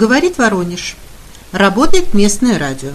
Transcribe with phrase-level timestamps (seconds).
[0.00, 0.96] Говорит Воронеж.
[1.52, 2.88] Работает местное радио.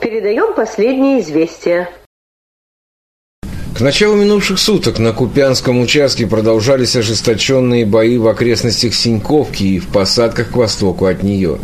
[0.00, 1.88] Передаем последние известия.
[3.80, 9.86] К началу минувших суток на Купянском участке продолжались ожесточенные бои в окрестностях Синьковки и в
[9.86, 11.56] посадках к востоку от нее.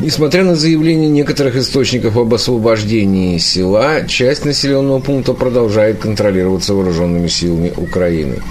[0.00, 7.72] Несмотря на заявления некоторых источников об освобождении села, часть населенного пункта продолжает контролироваться вооруженными силами
[7.74, 8.42] Украины.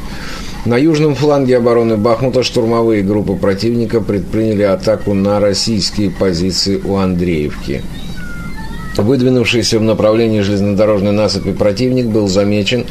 [0.66, 7.84] На южном фланге обороны Бахмута штурмовые группы противника предприняли атаку на российские позиции у Андреевки–
[9.02, 12.86] Выдвинувшийся в направлении железнодорожной насыпи противник был замечен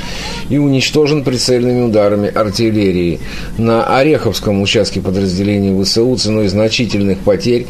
[0.48, 3.20] и уничтожен прицельными ударами артиллерии.
[3.58, 7.66] На Ореховском участке подразделения ВСУ ценой значительных потерь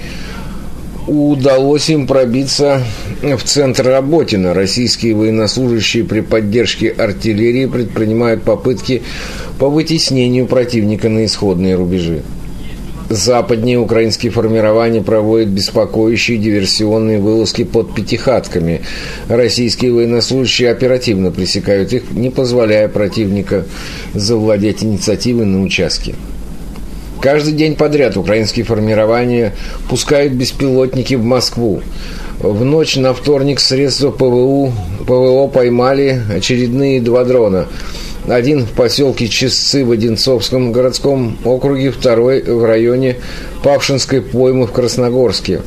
[1.08, 2.82] удалось им пробиться
[3.22, 4.54] в центр Работина.
[4.54, 9.02] Российские военнослужащие при поддержке артиллерии предпринимают попытки
[9.58, 12.22] по вытеснению противника на исходные рубежи.
[13.08, 18.82] Западнее украинские формирования проводят беспокоящие диверсионные вылазки под пятихатками.
[19.28, 23.64] Российские военнослужащие оперативно пресекают их, не позволяя противника
[24.12, 26.16] завладеть инициативой на участке.
[27.22, 29.54] Каждый день подряд украинские формирования
[29.88, 31.80] пускают беспилотники в Москву.
[32.38, 34.72] В ночь на вторник средства ПВУ,
[35.06, 37.66] ПВО поймали очередные два дрона–
[38.30, 43.16] один в поселке Чесцы в Одинцовском городском округе, второй в районе
[43.62, 45.62] Павшинской поймы в Красногорске.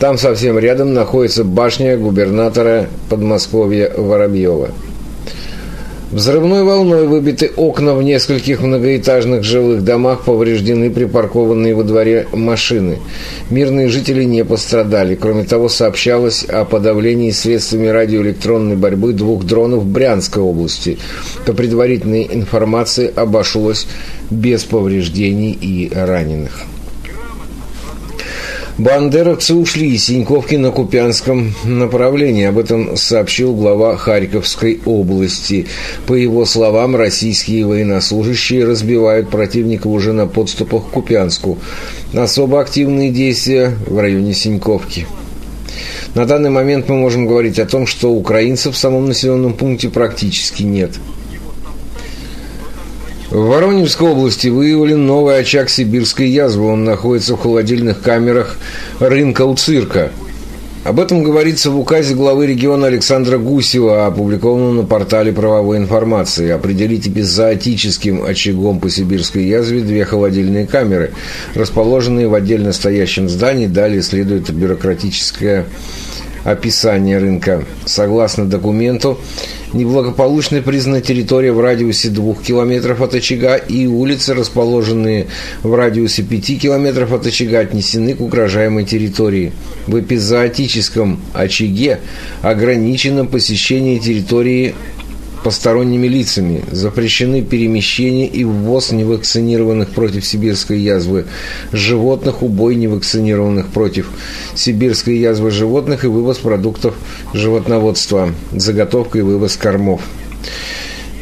[0.00, 4.70] Там совсем рядом находится башня губернатора Подмосковья Воробьева.
[6.12, 12.98] Взрывной волной выбиты окна в нескольких многоэтажных жилых домах, повреждены припаркованные во дворе машины.
[13.50, 15.16] Мирные жители не пострадали.
[15.16, 20.98] Кроме того, сообщалось о подавлении средствами радиоэлектронной борьбы двух дронов в Брянской области.
[21.44, 23.88] По предварительной информации обошлось
[24.30, 26.66] без повреждений и раненых.
[28.78, 32.44] Бандеровцы ушли из Синьковки на Купянском направлении.
[32.44, 35.66] Об этом сообщил глава Харьковской области.
[36.06, 41.56] По его словам, российские военнослужащие разбивают противника уже на подступах к Купянску.
[42.12, 45.06] Особо активные действия в районе Синьковки.
[46.14, 50.64] На данный момент мы можем говорить о том, что украинцев в самом населенном пункте практически
[50.64, 50.90] нет–
[53.36, 56.68] в Воронежской области выявлен новый очаг сибирской язвы.
[56.68, 58.56] Он находится в холодильных камерах
[58.98, 60.10] рынка у цирка.
[60.84, 66.48] Об этом говорится в указе главы региона Александра Гусева, опубликованном на портале правовой информации.
[66.48, 71.12] Определить эпизоотическим очагом по сибирской язве две холодильные камеры,
[71.54, 73.66] расположенные в отдельно стоящем здании.
[73.66, 75.66] Далее следует бюрократическое
[76.46, 77.64] описание рынка.
[77.84, 79.18] Согласно документу,
[79.76, 85.26] неблагополучной признана территория в радиусе 2 километров от очага и улицы, расположенные
[85.62, 89.52] в радиусе 5 километров от очага, отнесены к угрожаемой территории.
[89.86, 92.00] В эпизоотическом очаге
[92.42, 94.74] ограничено посещение территории
[95.46, 96.64] посторонними лицами.
[96.72, 101.26] Запрещены перемещение и ввоз невакцинированных против сибирской язвы
[101.70, 104.08] животных, убой невакцинированных против
[104.56, 106.94] сибирской язвы животных и вывоз продуктов
[107.32, 110.00] животноводства, заготовка и вывоз кормов.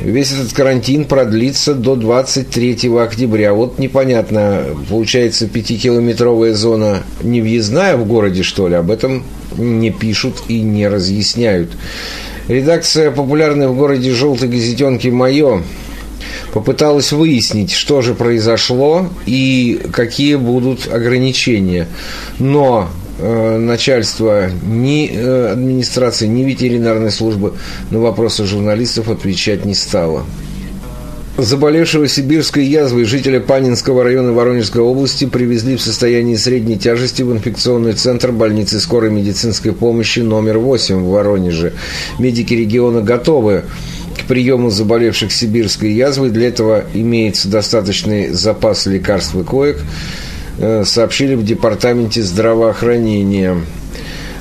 [0.01, 3.53] Весь этот карантин продлится до 23 октября.
[3.53, 8.75] Вот непонятно, получается, пятикилометровая зона не въездная в городе, что ли?
[8.75, 9.23] Об этом
[9.59, 11.73] не пишут и не разъясняют.
[12.49, 15.63] Редакция популярной в городе желтой газетенки «Мое»
[16.53, 21.89] попыталась выяснить, что же произошло и какие будут ограничения.
[22.39, 27.55] Но э, начальство ни э, администрации, ни ветеринарной службы
[27.91, 30.25] на вопросы журналистов отвечать не стало.
[31.37, 37.95] Заболевшего сибирской язвой жителя Панинского района Воронежской области привезли в состоянии средней тяжести в инфекционный
[37.95, 41.73] центр больницы скорой медицинской помощи номер 8 в Воронеже.
[42.21, 43.65] Медики региона готовы
[44.17, 46.31] к приему заболевших сибирской язвой.
[46.31, 49.83] Для этого имеется достаточный запас лекарств и коек,
[50.59, 53.57] э, сообщили в Департаменте здравоохранения.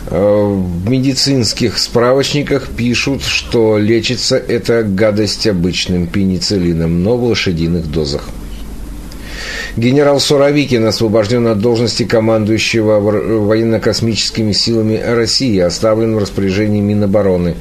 [0.07, 8.29] Э, в медицинских справочниках пишут, что лечится эта гадость обычным пенициллином, но в лошадиных дозах.
[9.75, 17.55] Генерал Суровикин освобожден от должности командующего военно-космическими силами России, оставлен в распоряжении Минобороны.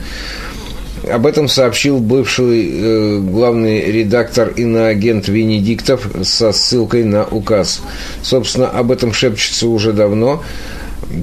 [1.10, 7.80] Об этом сообщил бывший э, главный редактор иноагент Венедиктов со ссылкой на указ.
[8.22, 10.42] Собственно, об этом шепчется уже давно.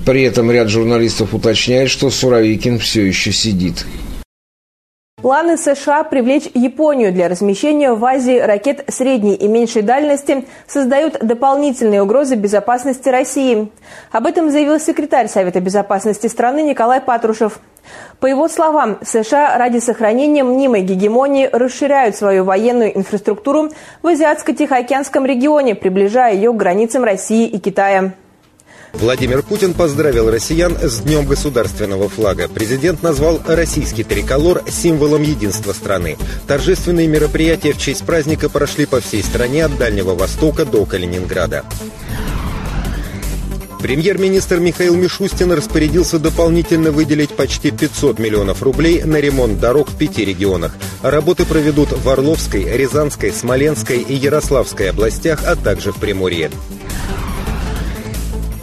[0.06, 3.86] При этом ряд журналистов уточняет, что Суровикин все еще сидит.
[5.22, 12.02] Планы США привлечь Японию для размещения в Азии ракет средней и меньшей дальности создают дополнительные
[12.02, 13.70] угрозы безопасности России.
[14.14, 17.60] Об этом заявил секретарь Совета безопасности страны Николай Патрушев.
[18.22, 23.72] По его словам, США ради сохранения мнимой гегемонии расширяют свою военную инфраструктуру
[24.02, 28.14] в Азиатско-Тихоокеанском регионе, приближая ее к границам России и Китая.
[28.94, 32.48] Владимир Путин поздравил россиян с Днем государственного флага.
[32.48, 36.18] Президент назвал российский триколор символом единства страны.
[36.48, 41.64] Торжественные мероприятия в честь праздника прошли по всей стране от Дальнего Востока до Калининграда.
[43.82, 50.26] Премьер-министр Михаил Мишустин распорядился дополнительно выделить почти 500 миллионов рублей на ремонт дорог в пяти
[50.26, 50.76] регионах.
[51.02, 56.52] Работы проведут в Орловской, Рязанской, Смоленской и Ярославской областях, а также в Приморье.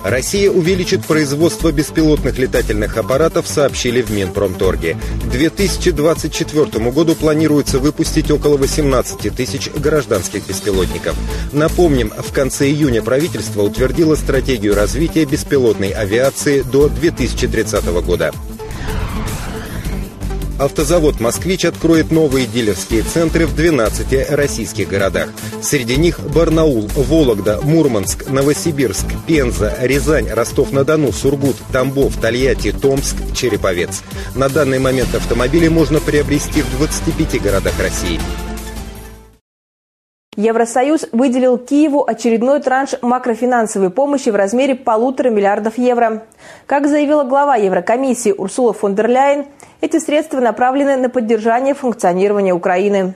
[0.06, 4.96] Россия увеличит производство беспилотных летательных аппаратов, сообщили в Минпромторге.
[5.24, 11.16] К 2024 году планируется выпустить около 18 тысяч гражданских беспилотников.
[11.52, 18.32] Напомним, в конце июня правительство утвердило стратегию развития беспилотной авиации до 2030 года.
[20.58, 25.28] Автозавод «Москвич» откроет новые дилерские центры в 12 российских городах.
[25.60, 34.02] Среди них Барнаул, Вологда, Мурманск, Новосибирск, Пенза, Рязань, Ростов-на-Дону, Сургут, Тамбов, Тольятти, Томск, Череповец.
[34.34, 38.18] На данный момент автомобили можно приобрести в 25 городах России.
[40.36, 46.24] Евросоюз выделил Киеву очередной транш макрофинансовой помощи в размере полутора миллиардов евро.
[46.66, 49.46] Как заявила глава Еврокомиссии Урсула фон дер Ляйен,
[49.80, 53.14] эти средства направлены на поддержание функционирования Украины.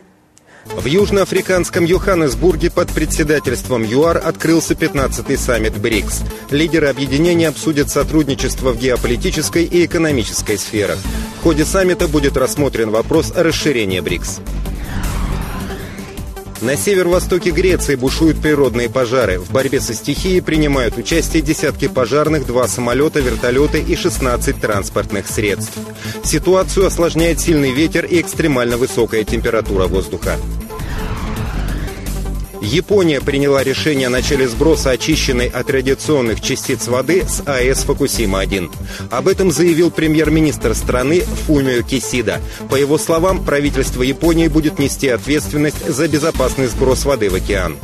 [0.64, 6.23] В южноафриканском Йоханнесбурге под председательством ЮАР открылся 15-й саммит БРИКС.
[6.50, 10.99] Лидеры объединения обсудят сотрудничество в геополитической и экономической сферах.
[11.38, 14.40] В ходе саммита будет рассмотрен вопрос расширения БРИКС.
[16.61, 19.39] На северо-востоке Греции бушуют природные пожары.
[19.39, 25.73] В борьбе со стихией принимают участие десятки пожарных, два самолета, вертолеты и 16 транспортных средств.
[26.23, 30.37] Ситуацию осложняет сильный ветер и экстремально высокая температура воздуха.
[32.61, 38.71] Япония приняла решение о начале сброса очищенной от радиационных частиц воды с АЭС «Фукусима-1».
[39.11, 42.41] Об этом заявил премьер-министр страны Фумио Кисида.
[42.69, 47.77] По его словам, правительство Японии будет нести ответственность за безопасный сброс воды в океан.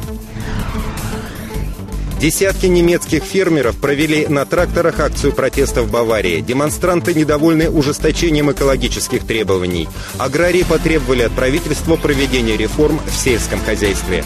[2.20, 6.40] Десятки немецких фермеров провели на тракторах акцию протеста в Баварии.
[6.40, 9.86] Демонстранты недовольны ужесточением экологических требований.
[10.18, 14.24] Аграрии потребовали от правительства проведения реформ в сельском хозяйстве.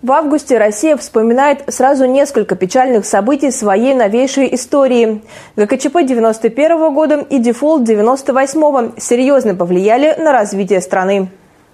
[0.00, 5.22] В августе Россия вспоминает сразу несколько печальных событий своей новейшей истории.
[5.56, 11.30] ГКЧП 91 года и дефолт 98 серьезно повлияли на развитие страны.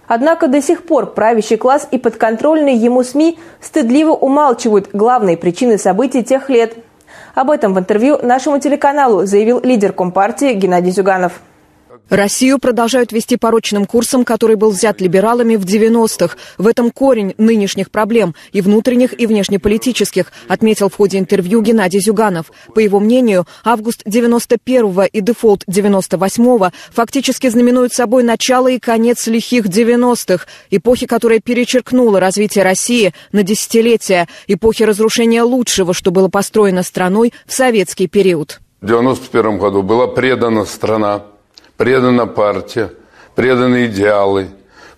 [0.09, 6.25] Однако до сих пор правящий класс и подконтрольные ему СМИ стыдливо умалчивают главные причины событий
[6.25, 6.79] тех лет.
[7.35, 11.43] Об этом в интервью нашему телеканалу заявил лидер Компартии Геннадий Зюганов.
[12.11, 16.37] Россию продолжают вести порочным курсом, который был взят либералами в 90-х.
[16.59, 22.53] В этом корень нынешних проблем, и внутренних, и внешнеполитических, отметил в ходе интервью Геннадий Зюганов.
[22.75, 29.67] По его мнению, август 91-го и дефолт 98-го фактически знаменуют собой начало и конец лихих
[29.67, 37.33] 90-х, эпохи, которая перечеркнула развитие России на десятилетия, эпохи разрушения лучшего, что было построено страной
[37.47, 38.61] в советский период.
[38.83, 41.25] В 91 году была предана страна
[41.85, 42.93] предана партия,
[43.35, 44.47] преданы идеалы,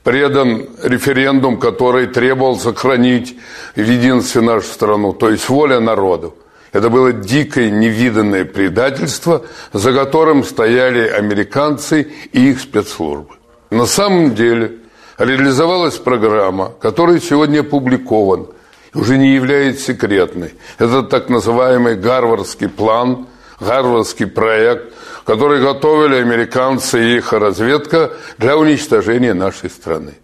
[0.05, 3.37] предан референдум, который требовал сохранить
[3.75, 6.37] в единстве нашу страну, то есть воля народу.
[6.73, 13.35] Это было дикое, невиданное предательство, за которым стояли американцы и их спецслужбы.
[13.71, 14.77] На самом деле
[15.19, 18.47] реализовалась программа, которая сегодня опубликована,
[18.95, 20.55] уже не является секретной.
[20.79, 23.27] Это так называемый Гарвардский план,
[23.59, 24.93] Гарвардский проект–
[25.27, 30.15] который готовили американцы и их разведка для уничтожения нашей страны.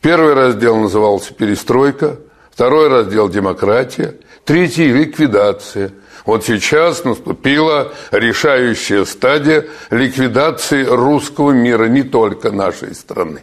[0.00, 2.16] Первый раздел назывался «Перестройка»,
[2.50, 5.92] второй раздел «Демократия», третий– «Ликвидация».
[6.24, 13.42] Вот сейчас наступила решающая стадия ликвидации русского мира, не только нашей страны.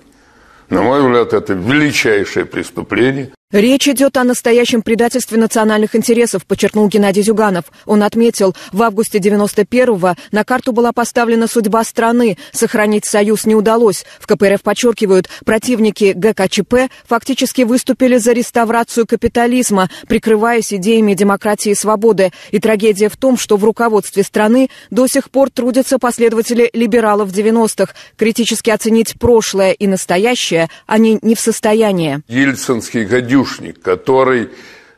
[0.70, 3.32] На мой взгляд, это величайшее преступление.
[3.54, 7.72] Речь идет о настоящем предательстве национальных интересов, подчеркнул Геннадий Зюганов.
[7.86, 12.38] Он отметил, в августе 91-го на карту была поставлена судьба страны.
[12.52, 14.04] Сохранить союз не удалось.
[14.20, 22.34] В КПРФ подчеркивают, противники ГКЧП фактически выступили за реставрацию капитализма, прикрываясь идеями демократии и свободы.
[22.52, 27.94] И трагедия в том, что в руководстве страны до сих пор трудятся последователи либералов 90-х.
[28.18, 32.20] Критически оценить прошлое и настоящее они не в состоянии.
[32.28, 34.50] Ельцинский гадюк гадюшник, который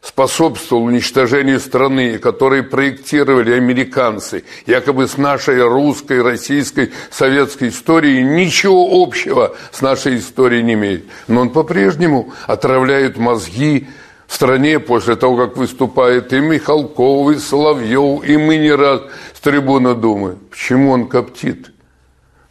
[0.01, 9.55] способствовал уничтожению страны, который проектировали американцы, якобы с нашей русской, российской, советской историей, ничего общего
[9.73, 11.03] с нашей историей не имеет.
[11.27, 13.89] Но он по-прежнему отравляет мозги
[14.25, 19.01] в стране после того, как выступает и Михалков, и Соловьев, и мы не раз
[19.33, 20.37] с трибуны Думы.
[20.49, 21.71] Почему он коптит?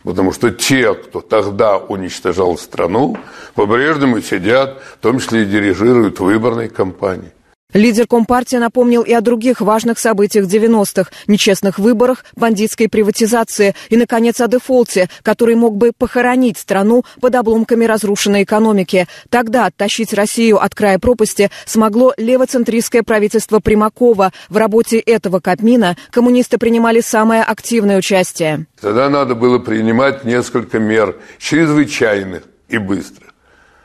[0.04, 3.16] Потому что те, кто тогда уничтожал страну,
[3.54, 7.32] по-прежнему сидят, в том числе и дирижируют выборной кампанией.
[7.74, 14.40] Лидер Компартии напомнил и о других важных событиях 90-х, нечестных выборах, бандитской приватизации и, наконец,
[14.40, 19.06] о дефолте, который мог бы похоронить страну под обломками разрушенной экономики.
[19.28, 24.32] Тогда оттащить Россию от края пропасти смогло левоцентристское правительство Примакова.
[24.48, 28.64] В работе этого Кабмина коммунисты принимали самое активное участие.
[28.80, 33.34] Тогда надо было принимать несколько мер, чрезвычайных и быстрых.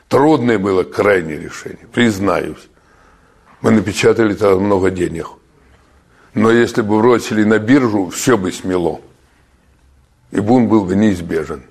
[0.08, 2.70] Трудное было крайнее решение, признаюсь.
[3.64, 5.26] Мы напечатали тогда много денег.
[6.34, 9.00] Но если бы бросили на биржу, все бы смело.
[10.32, 11.62] И бунт был бы неизбежен.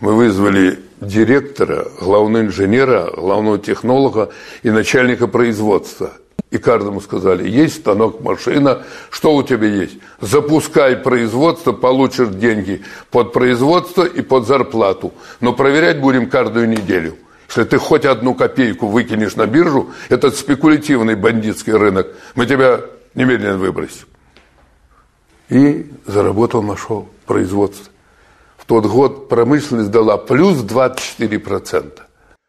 [0.00, 4.32] Мы вызвали директора, главного инженера, главного технолога
[4.64, 6.14] и начальника производства.
[6.50, 9.98] И каждому сказали, есть станок, машина, что у тебя есть?
[10.20, 15.12] Запускай производство, получишь деньги под производство и под зарплату.
[15.40, 17.14] Но проверять будем каждую неделю.
[17.48, 22.80] Если ты хоть одну копейку выкинешь на биржу, этот спекулятивный бандитский рынок, мы тебя
[23.14, 24.06] немедленно выбросим.
[25.48, 27.92] И заработал нашел производство.
[28.56, 32.00] В тот год промышленность дала плюс 24%.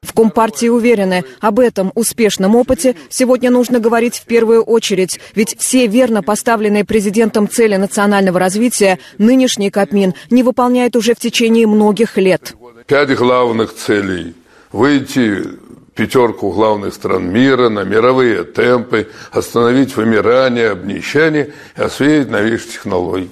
[0.02, 5.88] В Компартии уверены, об этом успешном опыте сегодня нужно говорить в первую очередь, ведь все
[5.88, 12.54] верно поставленные президентом цели национального развития нынешний Кабмин не выполняет уже в течение многих лет.
[12.86, 14.36] Пять главных целей
[14.72, 15.60] выйти
[15.96, 23.32] пятерку главных стран мира на мировые темпы, остановить вымирание, обнищание и освоить новейшие технологии.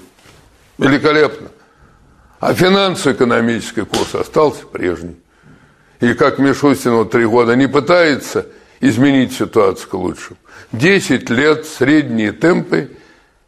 [0.78, 1.50] Великолепно.
[2.40, 5.18] А финансово-экономический курс остался прежний.
[6.00, 8.48] И как Мишустин вот три года не пытается
[8.82, 10.38] изменить ситуацию к лучшему.
[10.72, 12.92] Десять лет средние темпы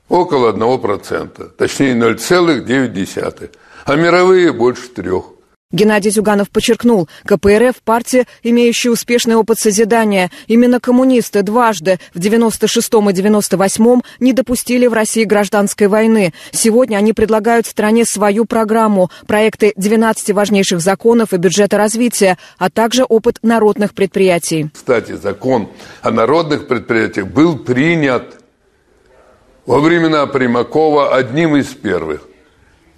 [0.08, 3.50] около 1%, точнее 0,9%,
[3.86, 5.25] а мировые больше трех.
[5.75, 10.32] Геннадий Зюганов подчеркнул, КПРФ– партия, имеющая успешный опыт созидания.
[10.48, 16.34] Именно коммунисты дважды, в 96-м и 98-м, не допустили в России гражданской войны.
[16.51, 23.03] Сегодня они предлагают стране свою программу, проекты 12 важнейших законов и бюджета развития, а также
[23.03, 24.70] опыт народных предприятий.
[24.74, 25.67] Кстати, закон
[26.01, 28.39] о народных предприятиях был принят
[29.65, 32.22] во времена Примакова одним из первых.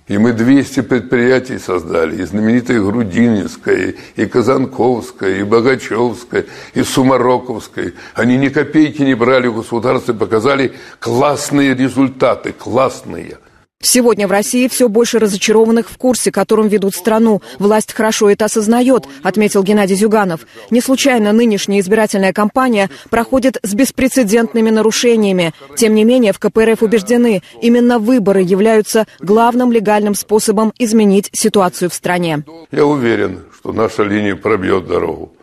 [0.08, 7.94] И мы 200 предприятий создали, и знаменитая Грудининская, и Казанковская, и Богачевская, и Сумароковская.
[8.14, 13.38] Они ни копейки не брали у государства и показали классные результаты, классные–
[13.82, 17.44] Сегодня в России все больше разочарованных в курсе, которым ведут страну.
[17.60, 20.48] Власть хорошо это осознает, отметил Геннадий Зюганов.
[20.72, 25.54] Не случайно нынешняя избирательная кампания проходит с беспрецедентными нарушениями.
[25.76, 31.94] Тем не менее, в КПРФ убеждены, именно выборы являются главным легальным способом изменить ситуацию в
[31.94, 32.44] стране.
[32.72, 35.34] Я уверен, что наша линия пробьет дорогу,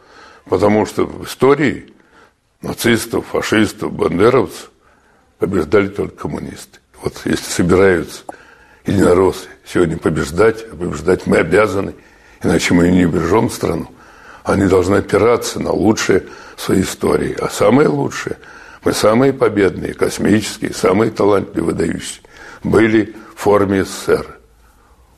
[0.45, 1.95] потому что в истории
[2.63, 4.73] нацистов, фашистов, бандеровцев
[5.39, 6.81] побеждали только коммунисты.
[7.05, 8.23] Вот если собираются
[8.87, 11.95] единороссы сегодня побеждать, а побеждать мы обязаны,
[12.43, 13.91] иначе мы не бережем страну.
[14.43, 16.25] Они должны опираться на лучшее
[16.57, 17.37] в своей истории.
[17.39, 18.39] А самое лучшее,
[18.85, 22.21] мы самые победные, космические, самые талантливые, выдающиеся,
[22.63, 24.39] были в форме СССР.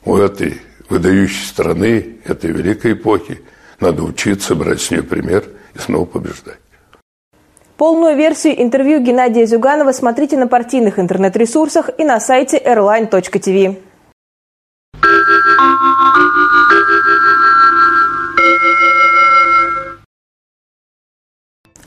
[0.03, 3.41] У этой выдающей страны, этой великой эпохи,
[3.79, 6.59] надо учиться, брать с нее пример и снова побеждать.
[7.77, 13.77] Полную версию интервью Геннадия Зюганова смотрите на партийных интернет-ресурсах и на сайте airline.tv.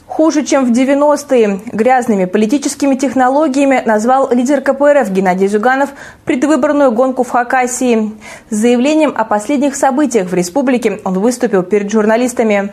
[0.06, 5.90] Хуже, чем в 90-е, грязными политическими технологиями назвал лидер КПРФ Геннадий Зюганов
[6.24, 8.12] предвыборную гонку в Хакасии.
[8.48, 12.72] С заявлением о последних событиях в республике он выступил перед журналистами.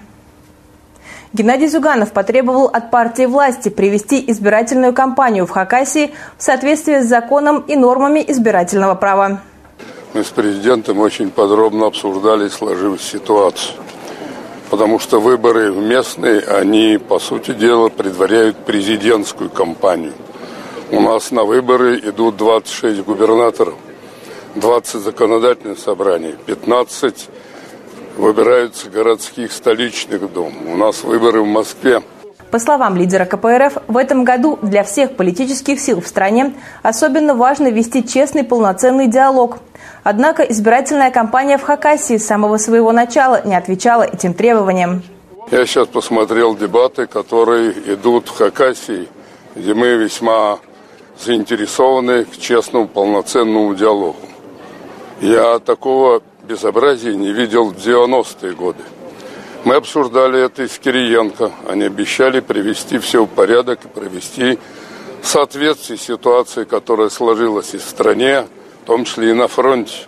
[1.33, 7.59] Геннадий Зюганов потребовал от партии власти привести избирательную кампанию в Хакасии в соответствии с законом
[7.67, 9.41] и нормами избирательного права.
[10.13, 13.75] Мы с президентом очень подробно обсуждали сложившуюся ситуацию.
[14.69, 20.13] Потому что выборы местные, они, по сути дела, предваряют президентскую кампанию.
[20.91, 23.75] У нас на выборы идут 26 губернаторов,
[24.55, 27.29] 20 законодательных собраний, 15
[28.17, 30.53] выбираются городских столичных дом.
[30.67, 32.01] У нас выборы в Москве.
[32.51, 37.69] По словам лидера КПРФ, в этом году для всех политических сил в стране особенно важно
[37.69, 39.59] вести честный полноценный диалог.
[40.03, 45.03] Однако избирательная кампания в Хакасии с самого своего начала не отвечала этим требованиям.
[45.51, 49.09] Я сейчас посмотрел дебаты, которые идут в Хакасии,
[49.55, 50.59] где мы весьма
[51.19, 54.17] заинтересованы к честному полноценному диалогу.
[55.19, 58.83] Я такого безобразия не видел в 90-е годы.
[59.65, 61.51] Мы обсуждали это и с Кириенко.
[61.67, 64.57] Они обещали привести все в порядок и провести
[65.21, 68.47] в соответствии с ситуацией, которая сложилась и в стране,
[68.83, 70.07] в том числе и на фронте.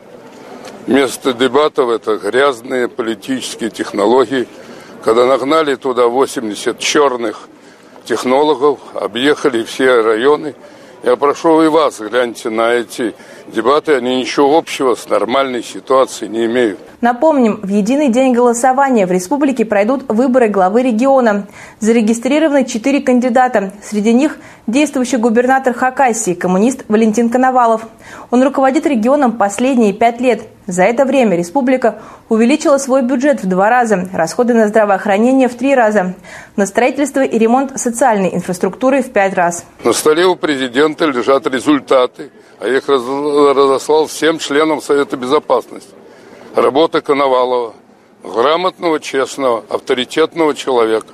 [0.88, 4.48] Вместо дебатов это грязные политические технологии,
[5.04, 7.50] когда нагнали туда 80 черных
[8.06, 10.56] технологов, объехали все районы.
[11.04, 13.14] Я прошу и вас, гляньте на эти
[13.50, 16.80] дебаты, они ничего общего с нормальной ситуацией не имеют.
[17.02, 21.48] Напомним, в единый день голосования в республике пройдут выборы главы региона.
[21.80, 23.72] Зарегистрированы четыре кандидата.
[23.82, 24.38] Среди них
[24.68, 27.84] действующий губернатор Хакасии, коммунист Валентин Коновалов.
[28.32, 30.42] Он руководит регионом последние пять лет.
[30.68, 35.74] За это время республика увеличила свой бюджет в два раза, расходы на здравоохранение в три
[35.74, 36.14] раза,
[36.56, 39.66] на строительство и ремонт социальной инфраструктуры в пять раз.
[39.84, 42.30] На столе у президента лежат результаты,
[42.60, 42.88] а их
[43.54, 45.94] разослал всем членам Совета Безопасности
[46.56, 47.74] работа Коновалова,
[48.24, 51.08] грамотного, честного, авторитетного человека,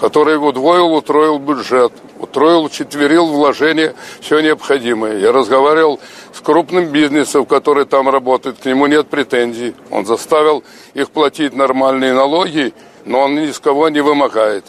[0.00, 5.18] который удвоил, утроил бюджет, утроил, учетверил вложения, все необходимое.
[5.18, 6.00] Я разговаривал
[6.32, 9.74] с крупным бизнесом, который там работает, к нему нет претензий.
[9.90, 14.64] Он заставил их платить нормальные налоги, но он ни с кого не вымогает.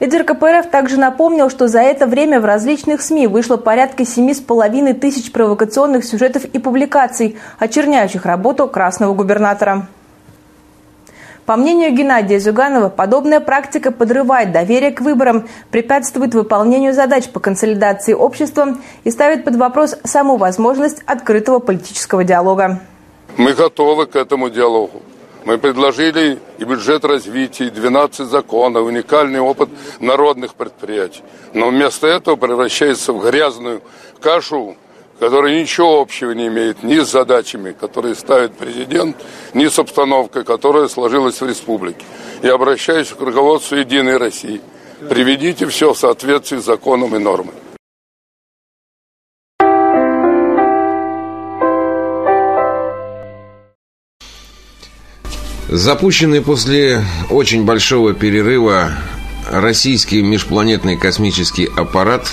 [0.00, 4.40] Лидер КПРФ также напомнил, что за это время в различных СМИ вышло порядка семи с
[4.40, 9.88] половиной тысяч провокационных сюжетов и публикаций, очерняющих работу красного губернатора.
[11.44, 18.14] По мнению Геннадия Зюганова, подобная практика подрывает доверие к выборам, препятствует выполнению задач по консолидации
[18.14, 22.80] общества и ставит под вопрос саму возможность открытого политического диалога.
[23.36, 25.02] Мы готовы к этому диалогу.
[25.44, 31.22] Мы предложили и бюджет развития, и 12 законов, уникальный опыт народных предприятий.
[31.54, 33.80] Но вместо этого превращается в грязную
[34.20, 34.76] кашу,
[35.18, 39.16] которая ничего общего не имеет ни с задачами, которые ставит президент,
[39.54, 42.04] ни с обстановкой, которая сложилась в республике.
[42.42, 44.60] Я обращаюсь к руководству «Единой России».
[45.08, 47.54] Приведите все в соответствии с законом и нормой.
[55.72, 58.90] Запущенный после очень большого перерыва
[59.52, 62.32] российский межпланетный космический аппарат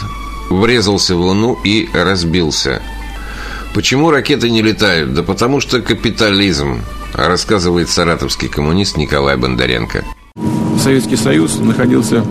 [0.50, 2.82] врезался в Луну и разбился.
[3.76, 5.14] Почему ракеты не летают?
[5.14, 6.82] Да потому что капитализм,
[7.14, 10.04] рассказывает саратовский коммунист Николай Бондаренко.
[10.84, 12.24] Советский Союз находился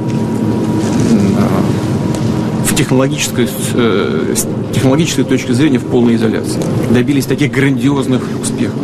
[2.65, 6.61] в технологической, э, с технологической точки зрения в полной изоляции.
[6.91, 8.81] Добились таких грандиозных успехов.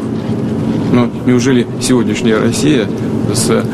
[0.92, 2.86] Но неужели сегодняшняя Россия
[3.32, 3.64] с э,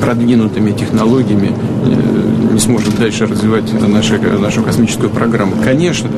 [0.00, 5.54] продвинутыми технологиями э, не сможет дальше развивать нашу, нашу космическую программу?
[5.64, 6.10] Конечно,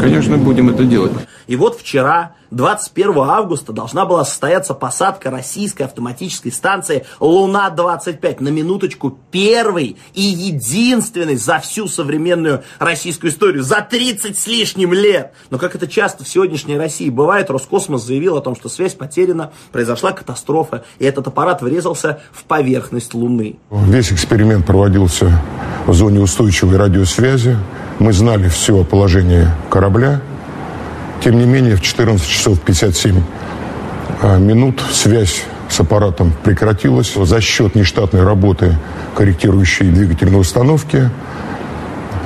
[0.00, 1.12] конечно, будем это делать.
[1.46, 8.42] И вот вчера, 21 августа, должна была состояться посадка российской автоматической станции «Луна-25».
[8.42, 13.62] На минуточку, первый и единственный за всю современную российскую историю.
[13.62, 15.32] За 30 с лишним лет.
[15.50, 19.52] Но как это часто в сегодняшней России бывает, Роскосмос заявил о том, что связь потеряна,
[19.72, 23.56] произошла катастрофа, и этот аппарат врезался в поверхность Луны.
[23.70, 25.42] Весь эксперимент проводился
[25.86, 27.56] в зоне устойчивой радиосвязи.
[27.98, 30.20] Мы знали все о положении корабля.
[31.22, 33.22] Тем не менее, в 14 часов 57
[34.22, 37.14] а, минут связь с аппаратом прекратилась.
[37.14, 38.76] За счет нештатной работы
[39.14, 41.10] корректирующей двигательной установки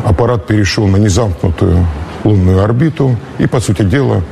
[0.04, 1.86] аппарат перешел на незамкнутую
[2.24, 4.22] лунную орбиту и, по сути дела,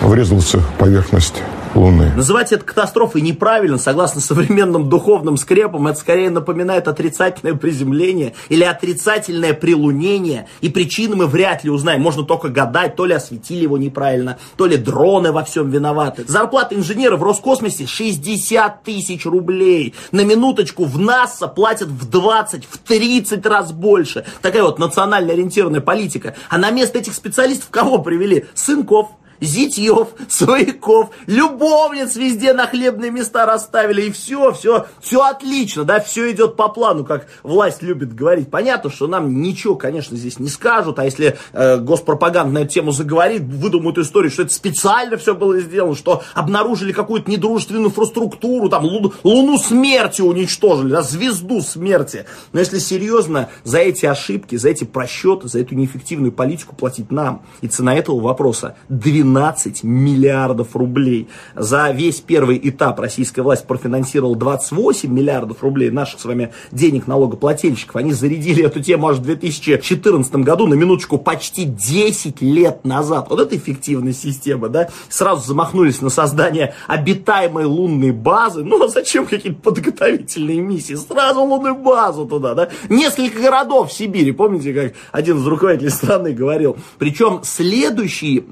[0.00, 1.42] врезался в поверхность
[1.74, 2.10] Луны.
[2.16, 9.54] Называть это катастрофой неправильно, согласно современным духовным скрепам, это скорее напоминает отрицательное приземление или отрицательное
[9.54, 14.38] прилунение, и причины мы вряд ли узнаем, можно только гадать, то ли осветили его неправильно,
[14.56, 16.24] то ли дроны во всем виноваты.
[16.26, 19.94] Зарплата инженера в Роскосмосе 60 тысяч рублей.
[20.10, 24.24] На минуточку в НАСА платят в 20, в 30 раз больше.
[24.42, 26.34] Такая вот национально ориентированная политика.
[26.48, 28.46] А на место этих специалистов кого привели?
[28.54, 29.08] Сынков,
[29.40, 36.30] зятьев, свояков, любовниц везде на хлебные места расставили, и все, все, все отлично, да, все
[36.30, 38.50] идет по плану, как власть любит говорить.
[38.50, 42.92] Понятно, что нам ничего, конечно, здесь не скажут, а если э, госпропаганда на эту тему
[42.92, 48.84] заговорит, выдумают историю, что это специально все было сделано, что обнаружили какую-то недружественную инфраструктуру, там,
[48.84, 52.26] луну, луну смерти уничтожили, да, звезду смерти.
[52.52, 57.42] Но если серьезно, за эти ошибки, за эти просчеты, за эту неэффективную политику платить нам.
[57.60, 61.28] И цена этого вопроса 12 12 миллиардов рублей.
[61.54, 67.96] За весь первый этап российская власть профинансировала 28 миллиардов рублей наших с вами денег налогоплательщиков.
[67.96, 73.28] Они зарядили эту тему аж в 2014 году, на минуточку, почти 10 лет назад.
[73.30, 74.88] Вот это эффективная система, да?
[75.08, 78.64] Сразу замахнулись на создание обитаемой лунной базы.
[78.64, 80.94] Ну, а зачем какие-то подготовительные миссии?
[80.94, 82.68] Сразу лунную базу туда, да?
[82.88, 84.32] Несколько городов в Сибири.
[84.32, 86.76] Помните, как один из руководителей страны говорил?
[86.98, 88.44] Причем следующий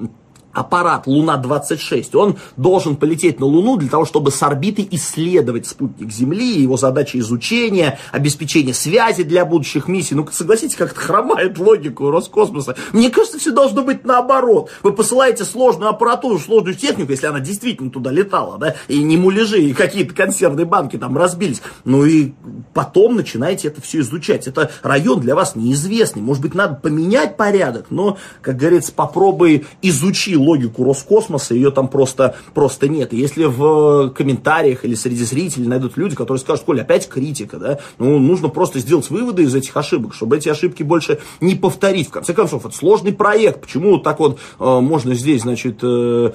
[0.53, 6.61] аппарат Луна-26, он должен полететь на Луну для того, чтобы с орбиты исследовать спутник Земли,
[6.61, 10.15] его задача изучения, обеспечения связи для будущих миссий.
[10.15, 12.75] Ну, согласитесь, как это хромает логику Роскосмоса.
[12.93, 14.69] Мне кажется, все должно быть наоборот.
[14.83, 19.61] Вы посылаете сложную аппаратуру, сложную технику, если она действительно туда летала, да, и не муляжи,
[19.61, 21.61] и какие-то консервные банки там разбились.
[21.85, 22.33] Ну и
[22.73, 24.47] потом начинаете это все изучать.
[24.47, 26.21] Это район для вас неизвестный.
[26.21, 32.35] Может быть, надо поменять порядок, но, как говорится, попробуй изучи логику Роскосмоса, ее там просто,
[32.53, 33.13] просто нет.
[33.13, 37.79] И если в комментариях или среди зрителей найдут люди, которые скажут, Коля, опять критика, да,
[37.97, 42.07] ну, нужно просто сделать выводы из этих ошибок, чтобы эти ошибки больше не повторить.
[42.07, 43.61] В конце концов, это сложный проект.
[43.61, 46.31] Почему так вот э, можно здесь, значит, э,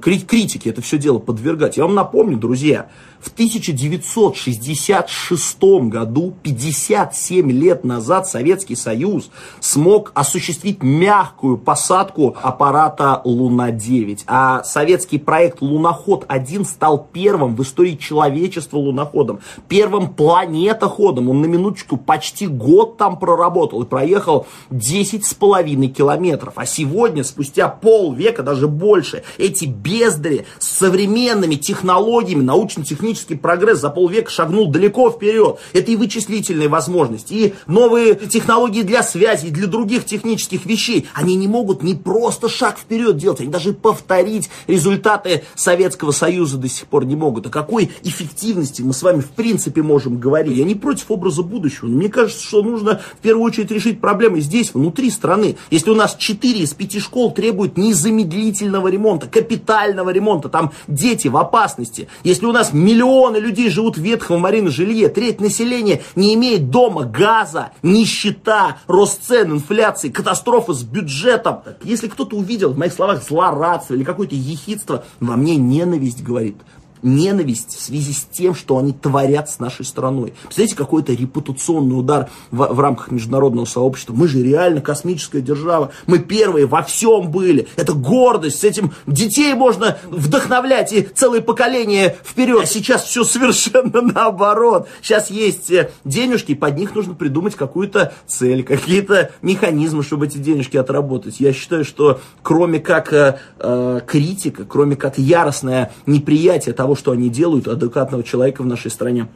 [0.00, 1.76] критики это все дело подвергать?
[1.76, 2.88] Я вам напомню, друзья,
[3.20, 14.20] в 1966 году, 57 лет назад, Советский Союз смог осуществить мягкую посадку аппарата Луна-9.
[14.26, 19.40] А советский проект Луноход-1 стал первым в истории человечества луноходом.
[19.68, 21.30] Первым планетоходом.
[21.30, 26.54] Он на минуточку почти год там проработал и проехал 10 с половиной километров.
[26.56, 33.90] А сегодня, спустя полвека, даже больше, эти бездари с современными технологиями, научно-техническими технический прогресс за
[33.90, 35.58] полвека шагнул далеко вперед.
[35.72, 41.06] Это и вычислительные возможности, и новые технологии для связи, и для других технических вещей.
[41.14, 46.68] Они не могут не просто шаг вперед делать, они даже повторить результаты Советского Союза до
[46.68, 47.46] сих пор не могут.
[47.46, 50.56] О какой эффективности мы с вами в принципе можем говорить?
[50.56, 54.40] Я не против образа будущего, но мне кажется, что нужно в первую очередь решить проблемы
[54.40, 55.56] здесь, внутри страны.
[55.70, 61.36] Если у нас 4 из 5 школ требуют незамедлительного ремонта, капитального ремонта, там дети в
[61.36, 65.08] опасности, если у нас миллион Миллионы людей живут в ветхом аварийном жилье.
[65.08, 71.62] Треть населения не имеет дома, газа, нищета, рост цен, инфляции, катастрофа с бюджетом.
[71.82, 76.56] Если кто-то увидел в моих словах злорадство или какое-то ехидство, во мне ненависть говорит
[77.02, 80.34] ненависть в связи с тем, что они творят с нашей страной.
[80.42, 84.14] Представляете, какой-то репутационный удар в, в рамках международного сообщества.
[84.14, 85.90] Мы же реально космическая держава.
[86.06, 87.68] Мы первые во всем были.
[87.76, 88.60] Это гордость.
[88.60, 92.62] С этим детей можно вдохновлять и целое поколение вперед.
[92.62, 94.88] А сейчас все совершенно наоборот.
[95.02, 100.38] Сейчас есть э, денежки, и под них нужно придумать какую-то цель, какие-то механизмы, чтобы эти
[100.38, 101.40] денежки отработать.
[101.40, 107.30] Я считаю, что кроме как э, э, критика, кроме как яростное неприятие того, что они
[107.30, 109.28] делают, адекватного человека в нашей стране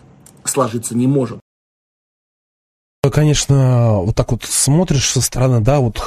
[0.45, 1.41] сложиться не может.
[3.11, 5.99] Конечно, вот так вот смотришь со стороны, да, вот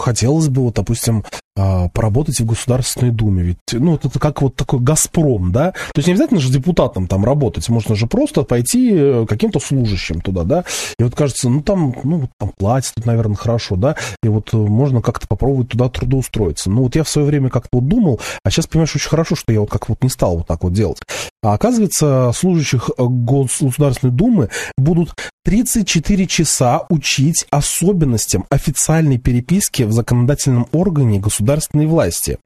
[0.00, 3.42] хотелось бы, вот, допустим, поработать в Государственной Думе.
[3.42, 5.72] Ведь, ну, это как вот такой «Газпром», да?
[5.72, 10.20] То есть не обязательно же депутатом там работать, можно же просто пойти э, каким-то служащим
[10.20, 10.64] туда, да?
[10.98, 13.96] И вот кажется, ну, там, ну, там платят, наверное, хорошо, да?
[14.22, 16.70] И вот э, можно как-то попробовать туда трудоустроиться.
[16.70, 19.52] Ну, вот я в свое время как-то вот думал, а сейчас, понимаешь, очень хорошо, что
[19.52, 20.98] я вот как вот не стал вот так вот делать.
[21.42, 30.68] А оказывается, служащих э, Государственной Думы будут 34 часа учить особенностям официальной переписки в законодательном
[30.72, 32.38] органе государственной власти.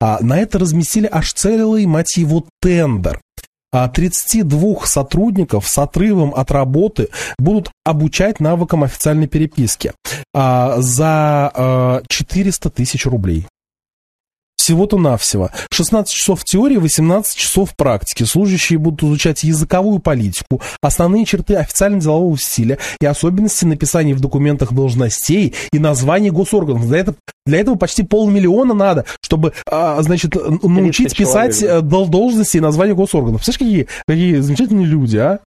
[0.00, 3.20] А на это разместили аж целый, мать его, тендер.
[3.72, 7.08] А 32 сотрудников с отрывом от работы
[7.38, 9.92] будут обучать навыкам официальной переписки
[10.34, 13.46] а, за а, 400 тысяч рублей.
[14.70, 15.50] Всего-то навсего.
[15.72, 18.22] 16 часов теории, 18 часов практики.
[18.22, 25.54] Служащие будут изучать языковую политику, основные черты официально-делового стиля и особенности написания в документах должностей
[25.72, 26.86] и названий госорганов.
[26.86, 31.84] Для этого, для этого почти полмиллиона надо, чтобы, а, значит, научить писать человек.
[31.84, 33.44] Э, должности и названия госорганов.
[33.44, 35.40] Представляешь, какие, какие замечательные люди, а?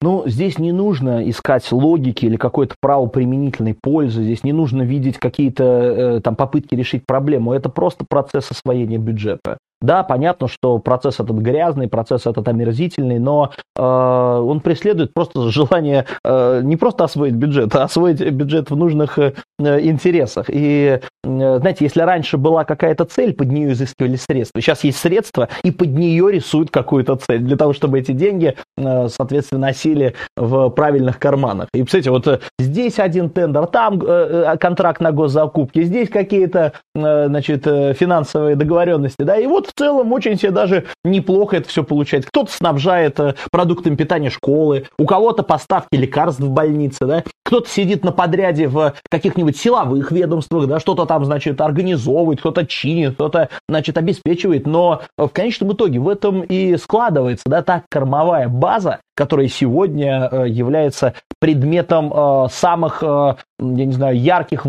[0.00, 5.64] Ну, здесь не нужно искать логики или какой-то правоприменительной пользы, здесь не нужно видеть какие-то
[5.64, 7.52] э, там попытки решить проблему.
[7.52, 9.58] Это просто процесс освоения бюджета.
[9.80, 16.04] Да, понятно, что процесс этот грязный, процесс этот омерзительный, но э, он преследует просто желание
[16.24, 20.46] э, не просто освоить бюджет, а освоить бюджет в нужных э, интересах.
[20.48, 25.48] И, э, знаете, если раньше была какая-то цель, под нее изыскивали средства, сейчас есть средства,
[25.62, 30.70] и под нее рисуют какую-то цель, для того, чтобы эти деньги, э, соответственно, носили в
[30.70, 31.68] правильных карманах.
[31.72, 37.26] И, кстати, вот э, здесь один тендер, там э, контракт на госзакупки, здесь какие-то, э,
[37.28, 41.84] значит, э, финансовые договоренности, да, и вот в целом очень себе даже неплохо это все
[41.84, 42.28] получается.
[42.28, 48.04] Кто-то снабжает э, продуктами питания школы, у кого-то поставки лекарств в больнице, да, кто-то сидит
[48.04, 53.98] на подряде в каких-нибудь силовых ведомствах, да, что-то там, значит, организовывает, кто-то чинит, кто-то, значит,
[53.98, 60.28] обеспечивает, но в конечном итоге в этом и складывается, да, та кормовая база, которая сегодня
[60.30, 64.62] э, является предметом э, самых, я не знаю, ярких,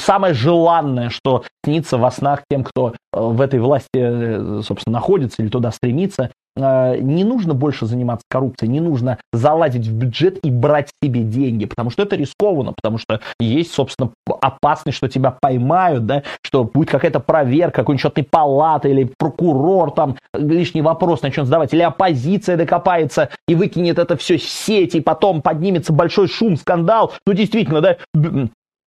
[0.00, 5.70] самое желанное, что снится во снах тем, кто в этой власти, собственно, находится или туда
[5.70, 11.22] стремится, Э, не нужно больше заниматься коррупцией, не нужно залазить в бюджет и брать себе
[11.22, 16.64] деньги, потому что это рискованно, потому что есть, собственно, опасность, что тебя поймают, да, что
[16.64, 22.56] будет какая-то проверка какой-нибудь счетной палаты или прокурор там лишний вопрос начнет задавать, или оппозиция
[22.56, 27.12] докопается и выкинет это все в сеть, и потом поднимется большой шум, скандал.
[27.26, 27.96] Ну, действительно, да,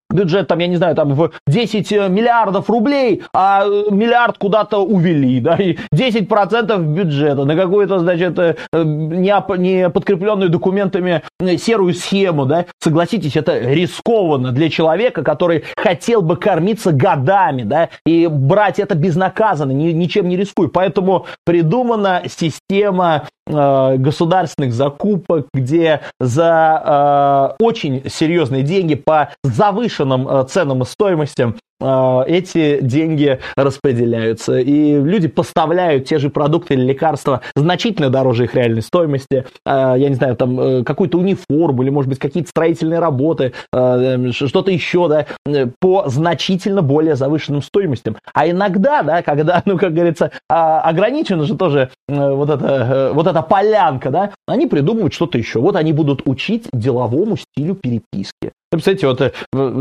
[0.10, 4.80] бюджет, там, я не знаю, там, в 10 э, миллиардов рублей, а э, миллиард куда-то
[4.80, 11.24] увели, да, и 10% бюджета на какую-то, значит, э, не, не подкрепленную документами
[11.58, 18.28] серую схему, да, согласитесь, это рискованно для человека, который хотел бы кормиться годами, да, и
[18.28, 20.70] брать это безнаказанно, ни, ничем не рискуя.
[20.70, 29.97] Поэтому придумана система государственных закупок, где за э, очень серьезные деньги по завышенным
[30.28, 34.58] э, ценам и стоимостям эти деньги распределяются.
[34.58, 39.46] И люди поставляют те же продукты или лекарства значительно дороже их реальной стоимости.
[39.66, 43.98] А, я не знаю, там э, какую-то униформу или, может быть, какие-то строительные работы, а,
[43.98, 48.18] эм, что-то еще, да, э, по значительно более завышенным стоимостям.
[48.34, 53.42] А иногда, да, когда, ну, как говорится, ограничена же тоже э, вот эта, вот эта
[53.42, 55.60] полянка, да, они придумывают что-то еще.
[55.60, 58.52] Вот они будут учить деловому стилю переписки.
[58.70, 59.22] Представляете, вот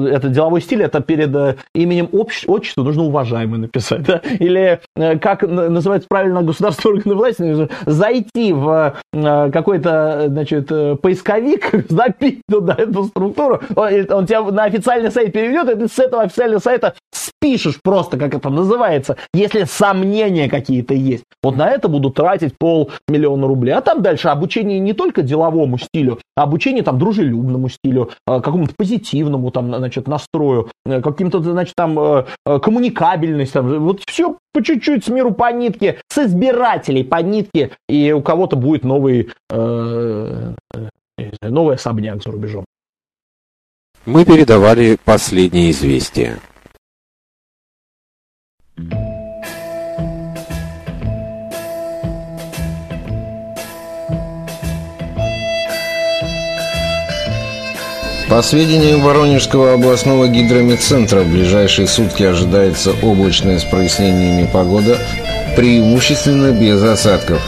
[0.08, 4.20] это деловой стиль, это перед именем общ, отчества нужно уважаемый написать, да?
[4.38, 10.68] Или э, как называется правильно государственные органы власти, зайти в какой-то, значит,
[11.00, 16.22] поисковик, забить туда эту структуру, он тебя на официальный сайт переведет, и ты с этого
[16.22, 21.24] официального сайта спишешь просто, как это называется, если сомнения какие-то есть.
[21.42, 23.72] Вот на это будут тратить полмиллиона рублей.
[23.72, 29.50] А там дальше обучение не только деловому стилю, а обучение там дружелюбному стилю, какому-то позитивному
[29.50, 35.04] там, значит, настрою, э, каким-то, значит, там э, э, коммуникабельность, там, вот все по чуть-чуть
[35.04, 40.54] с миру по нитке, с избирателей по нитке, и у кого-то будет новый, э,
[41.42, 42.64] новый особняк за рубежом.
[44.06, 46.38] Мы передавали последние известия.
[58.28, 64.98] По сведениям Воронежского областного гидромедцентра, в ближайшие сутки ожидается облачная с прояснениями погода,
[65.54, 67.40] преимущественно без осадков.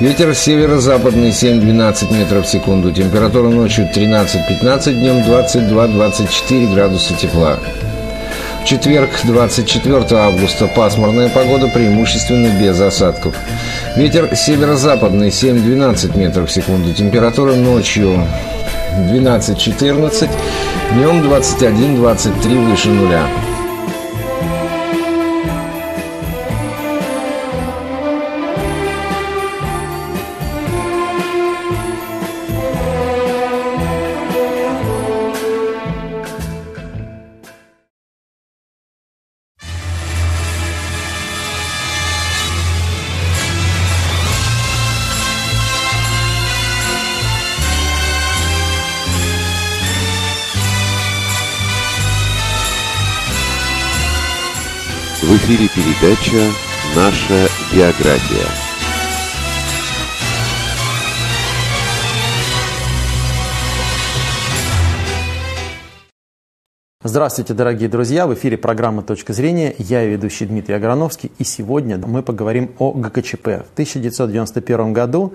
[0.00, 2.92] Ветер северо-западный 7-12 метров в секунду.
[2.92, 7.58] Температура ночью 13-15, днем 22-24 градуса тепла.
[8.62, 13.34] В четверг, 24 августа, пасмурная погода, преимущественно без осадков.
[13.96, 16.92] Ветер северо-западный 7-12 метров в секунду.
[16.92, 18.26] Температура ночью
[19.06, 20.28] 12-14,
[20.92, 23.47] днем 21-23 выше нуля.
[55.48, 56.52] Эфире передача
[56.94, 58.46] «Наша география».
[67.02, 68.26] Здравствуйте, дорогие друзья!
[68.26, 69.74] В эфире программа «Точка зрения».
[69.78, 71.32] Я ведущий Дмитрий Аграновский.
[71.38, 73.46] И сегодня мы поговорим о ГКЧП.
[73.46, 75.32] В 1991 году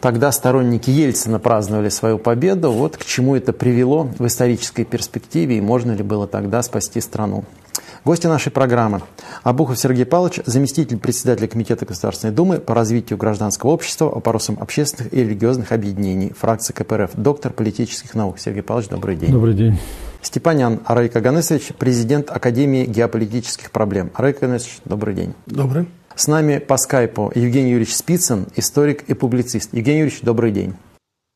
[0.00, 2.72] тогда сторонники Ельцина праздновали свою победу.
[2.72, 7.44] Вот к чему это привело в исторической перспективе и можно ли было тогда спасти страну.
[8.04, 9.00] Гости нашей программы.
[9.44, 15.20] Абухов Сергей Павлович, заместитель председателя Комитета Государственной Думы по развитию гражданского общества, вопросам общественных и
[15.20, 18.38] религиозных объединений, фракция КПРФ, доктор политических наук.
[18.38, 19.30] Сергей Павлович, добрый день.
[19.30, 19.78] Добрый день.
[20.20, 24.10] Степанян Арайка Ганесович, президент Академии геополитических проблем.
[24.14, 25.32] Арайка Ганесович, добрый день.
[25.46, 25.88] Добрый.
[26.14, 29.70] С нами по скайпу Евгений Юрьевич Спицын, историк и публицист.
[29.72, 30.74] Евгений Юрьевич, добрый день.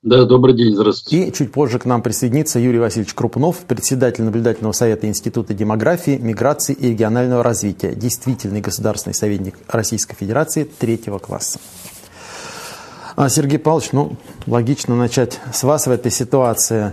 [0.04, 1.26] Да, добрый день, здравствуйте.
[1.26, 6.72] И чуть позже к нам присоединится Юрий Васильевич Крупнов, председатель наблюдательного совета Института демографии, миграции
[6.72, 11.58] и регионального развития, действительный государственный советник Российской Федерации третьего класса.
[13.16, 16.92] А, Сергей Павлович, ну, логично начать с вас в этой ситуации.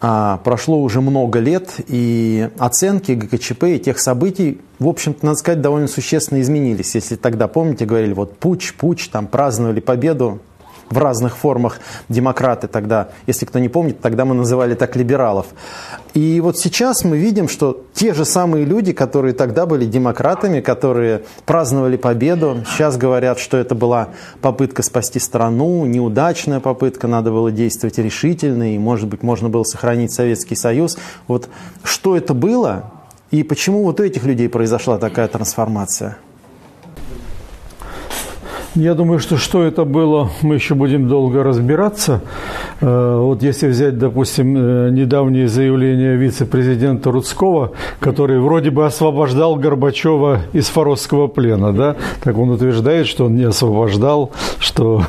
[0.00, 5.60] А, прошло уже много лет, и оценки ГКЧП и тех событий, в общем-то, надо сказать,
[5.60, 6.94] довольно существенно изменились.
[6.94, 10.40] Если тогда, помните, говорили, вот пуч, пуч, там праздновали победу,
[10.90, 15.46] в разных формах демократы тогда, если кто не помнит, тогда мы называли так либералов.
[16.14, 21.22] И вот сейчас мы видим, что те же самые люди, которые тогда были демократами, которые
[21.44, 24.08] праздновали победу, сейчас говорят, что это была
[24.40, 30.12] попытка спасти страну, неудачная попытка, надо было действовать решительно, и, может быть, можно было сохранить
[30.12, 30.96] Советский Союз.
[31.26, 31.48] Вот
[31.82, 32.90] что это было,
[33.30, 36.18] и почему вот у этих людей произошла такая трансформация?
[38.76, 42.20] Я думаю, что что это было, мы еще будем долго разбираться.
[42.82, 50.42] Э, вот если взять, допустим, э, недавнее заявление вице-президента Рудского, который вроде бы освобождал Горбачева
[50.52, 55.04] из форосского плена, да, так он утверждает, что он не освобождал, что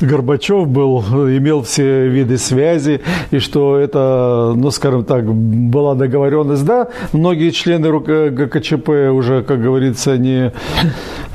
[0.00, 6.64] Горбачев был, имел все виды связи, и что это, ну, скажем так, была договоренность.
[6.64, 10.52] Да, многие члены ГКЧП уже, как говорится, не,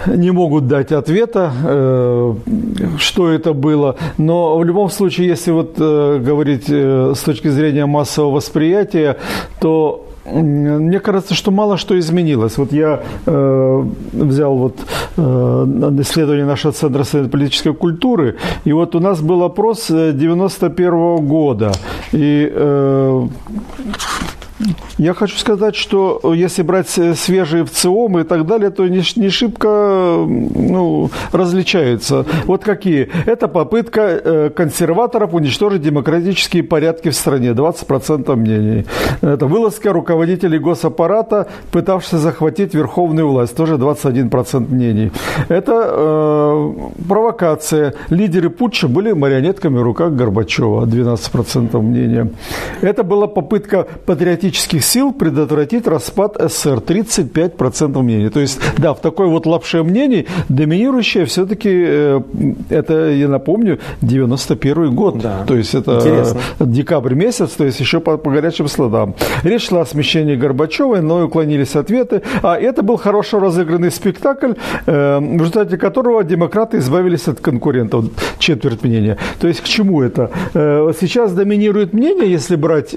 [0.05, 2.35] не могут дать ответа, Э,
[2.97, 3.95] что это было.
[4.17, 9.17] Но в любом случае, если вот э, говорить э, с точки зрения массового восприятия,
[9.59, 12.57] то мне кажется, что мало что изменилось.
[12.57, 13.83] Вот я э,
[14.13, 14.75] взял вот
[15.15, 15.21] э,
[16.01, 21.71] исследование нашего Центра политической культуры, и вот у нас был опрос 91 -го года,
[22.11, 23.27] и э,
[24.97, 29.29] я хочу сказать, что э, если брать свежие ВЦИОМы и так далее, то не, не
[29.29, 32.25] шибко ну, различаются.
[32.45, 33.09] Вот какие?
[33.25, 37.49] Это попытка э, консерваторов уничтожить демократические порядки в стране.
[37.49, 38.85] 20% мнений.
[39.21, 43.55] Это вылазка руководителей госаппарата, пытавшихся захватить верховную власть.
[43.55, 45.11] Тоже 21% мнений.
[45.49, 46.73] Это э,
[47.07, 47.93] провокация.
[48.09, 50.85] Лидеры путча были марионетками в руках Горбачева.
[50.85, 52.31] 12% мнения.
[52.81, 53.87] Это была попытка
[54.47, 56.79] патриотических сил предотвратить распад СССР.
[56.79, 58.29] 35% мнений.
[58.29, 62.21] То есть, да, в такой вот лапше мнений доминирующее все-таки, э,
[62.69, 65.19] это, я напомню, 91 год.
[65.19, 65.43] Да.
[65.47, 66.39] То есть, это Интересно.
[66.59, 69.15] декабрь месяц, то есть, еще по, по горячим следам.
[69.43, 72.21] Речь шла о смещении Горбачевой, но уклонились ответы.
[72.41, 74.53] А это был хорошо разыгранный спектакль,
[74.85, 78.05] э, в результате которого демократы избавились от конкурентов.
[78.39, 79.17] Четверть мнения.
[79.39, 80.29] То есть, к чему это?
[80.53, 82.95] Э, сейчас доминирует мнение, если брать,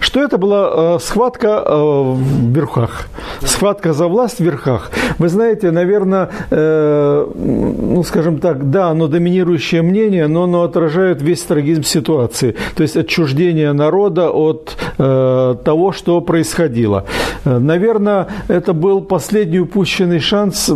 [0.00, 3.08] что это была э, схватка э, в верхах,
[3.40, 4.90] схватка за власть в верхах.
[5.18, 11.42] Вы знаете, наверное, э, ну, скажем так, да, оно доминирующее мнение, но оно отражает весь
[11.42, 17.04] трагизм ситуации, то есть отчуждение народа от того, что происходило.
[17.44, 20.70] Наверное, это был последний упущенный шанс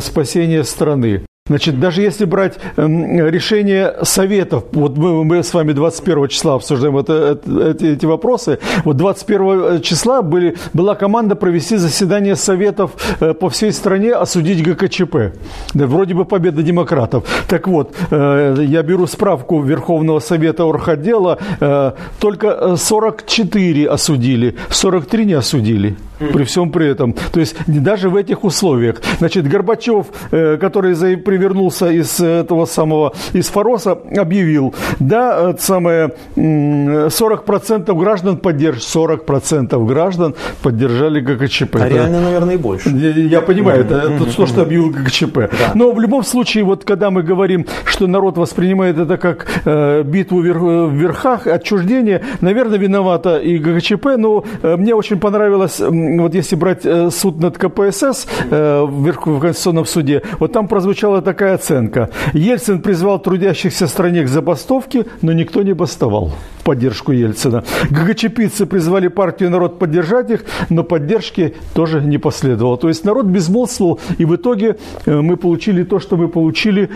[0.00, 1.22] спасения страны.
[1.46, 2.86] Значит, даже если брать э,
[3.28, 8.96] решение советов, вот мы, мы с вами 21 числа обсуждаем это, это, эти вопросы, вот
[8.96, 15.36] 21 числа были, была команда провести заседание советов э, по всей стране, осудить ГКЧП.
[15.74, 17.24] Да, вроде бы победа демократов.
[17.46, 25.34] Так вот, э, я беру справку Верховного Совета Орготдела, э, только 44 осудили, 43 не
[25.34, 25.94] осудили
[26.32, 27.14] при всем при этом.
[27.32, 28.96] То есть даже в этих условиях.
[29.18, 38.36] Значит, Горбачев, э, который привернулся из этого самого, из Фороса, объявил, да, самое, 40% граждан
[38.36, 41.76] поддерживают, 40% граждан поддержали ГКЧП.
[41.80, 42.90] А реально, наверное, и больше.
[42.90, 45.34] Я понимаю, это, это то, что объявил ГКЧП.
[45.36, 45.72] Да.
[45.74, 50.40] Но в любом случае, вот когда мы говорим, что народ воспринимает это как э, битву
[50.40, 55.80] в верхах, отчуждение, наверное, виновата и ГКЧП, но э, мне очень понравилось
[56.22, 61.54] вот если брать э, суд над КПСС э, в Конституционном суде, вот там прозвучала такая
[61.54, 62.10] оценка.
[62.32, 67.64] Ельцин призвал трудящихся стране к забастовке, но никто не бастовал в поддержку Ельцина.
[67.90, 72.76] ГГЧПицы призвали партию народ поддержать их, но поддержки тоже не последовало.
[72.76, 76.90] То есть народ безмолвствовал, и в итоге мы получили то, что мы получили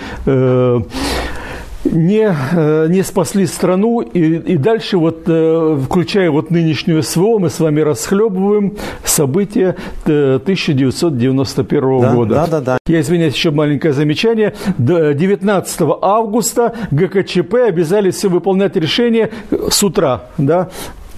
[1.84, 7.50] не, э, не спасли страну, и, и дальше, вот, э, включая вот нынешнюю СВО, мы
[7.50, 12.34] с вами расхлебываем события 1991 э, да, года.
[12.34, 12.78] Да, да, да.
[12.86, 14.54] Я извиняюсь, еще маленькое замечание.
[14.78, 19.30] 19 августа ГКЧП обязали все выполнять решение
[19.70, 20.68] с утра, да,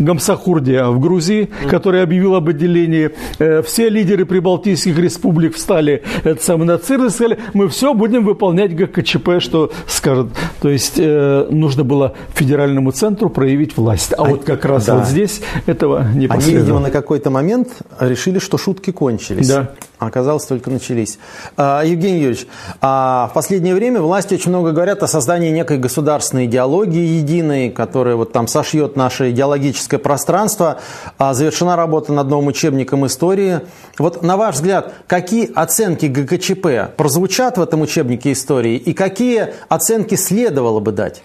[0.00, 3.10] Гамсахурдия в Грузии, который объявил об отделении.
[3.38, 8.24] Э, все лидеры прибалтийских республик встали это самое, на ЦИР и сказали, мы все будем
[8.24, 10.28] выполнять ГКЧП, что скажет.
[10.60, 14.12] То есть э, нужно было федеральному центру проявить власть.
[14.14, 14.96] А, а вот как раз да.
[14.96, 16.34] вот здесь этого не последовало.
[16.34, 17.68] Они, видимо, на какой-то момент
[18.00, 19.48] решили, что шутки кончились.
[19.48, 19.70] Да.
[20.00, 21.18] Оказалось, только начались.
[21.58, 22.46] А, Евгений Юрьевич,
[22.80, 28.16] а в последнее время власти очень много говорят о создании некой государственной идеологии единой, которая
[28.16, 30.80] вот там сошьет наше идеологическое пространство.
[31.18, 33.60] А, завершена работа над новым учебником истории.
[33.98, 40.14] Вот на ваш взгляд, какие оценки ГКЧП прозвучат в этом учебнике истории и какие оценки
[40.14, 41.22] следовало бы дать?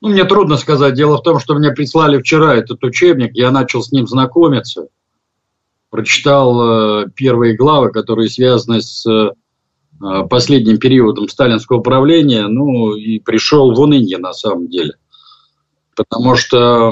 [0.00, 0.94] Ну, мне трудно сказать.
[0.94, 4.86] Дело в том, что мне прислали вчера этот учебник, я начал с ним знакомиться–
[5.94, 9.30] прочитал э, первые главы, которые связаны с э,
[10.28, 14.94] последним периодом сталинского правления, ну и пришел в уныние на самом деле.
[15.94, 16.90] Потому что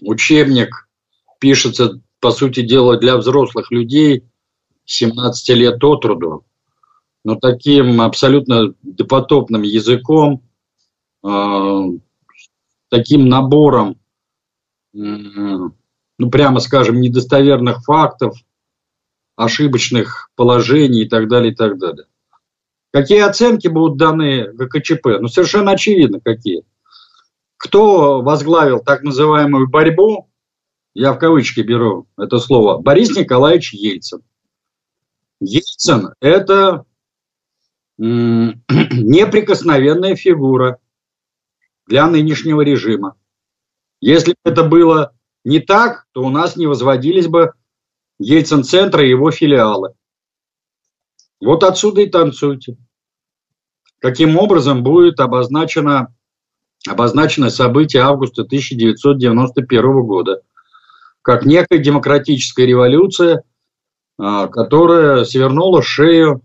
[0.00, 0.88] учебник
[1.40, 4.22] пишется, по сути дела, для взрослых людей
[4.84, 6.44] 17 лет от роду,
[7.24, 10.44] но таким абсолютно допотопным языком,
[11.26, 11.82] э,
[12.88, 13.96] таким набором
[16.18, 18.36] ну, прямо скажем, недостоверных фактов,
[19.36, 22.06] ошибочных положений и так далее, и так далее.
[22.92, 25.20] Какие оценки будут даны ГКЧП?
[25.20, 26.64] Ну, совершенно очевидно, какие.
[27.56, 30.28] Кто возглавил так называемую борьбу,
[30.94, 34.22] я в кавычки беру это слово, Борис Николаевич Ельцин.
[35.40, 36.84] Ельцин– это
[37.98, 40.78] неприкосновенная фигура
[41.86, 43.14] для нынешнего режима.
[44.00, 45.12] Если это было
[45.44, 47.52] не так, то у нас не возводились бы
[48.18, 49.94] Ельцин-центр и его филиалы.
[51.40, 52.76] Вот отсюда и танцуйте.
[54.00, 56.14] Каким образом будет обозначено,
[56.88, 60.42] обозначено событие августа 1991 года,
[61.22, 63.42] как некая демократическая революция,
[64.18, 66.42] а, которая свернула шею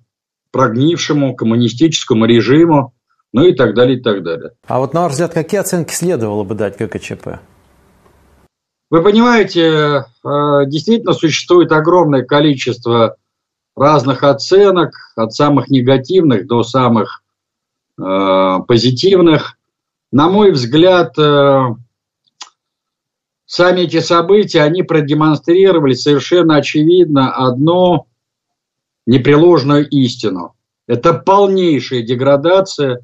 [0.52, 2.94] прогнившему коммунистическому режиму,
[3.34, 4.52] ну и так далее, и так далее.
[4.68, 7.40] А вот на ваш взгляд, какие оценки следовало бы дать ГКЧП?
[8.94, 13.18] Вы понимаете, э, действительно существует огромное количество
[13.76, 17.24] разных оценок, от самых негативных до самых
[18.00, 19.58] э, позитивных.
[20.12, 21.60] На мой взгляд, э,
[23.48, 28.06] сами эти события, они продемонстрировали совершенно очевидно одну
[29.08, 30.54] непреложную истину.
[30.86, 33.00] Это полнейшая деградация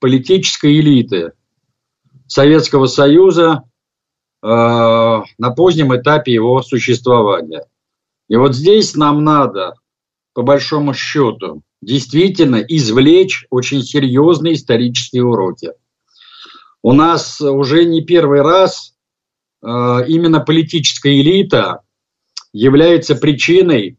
[0.00, 1.32] политической элиты
[2.26, 3.67] Советского Союза,
[4.42, 7.66] на позднем этапе его существования.
[8.28, 9.74] И вот здесь нам надо,
[10.34, 15.72] по большому счету, действительно извлечь очень серьезные исторические уроки.
[16.82, 18.94] У нас уже не первый раз
[19.62, 21.80] э, именно политическая элита
[22.52, 23.98] является причиной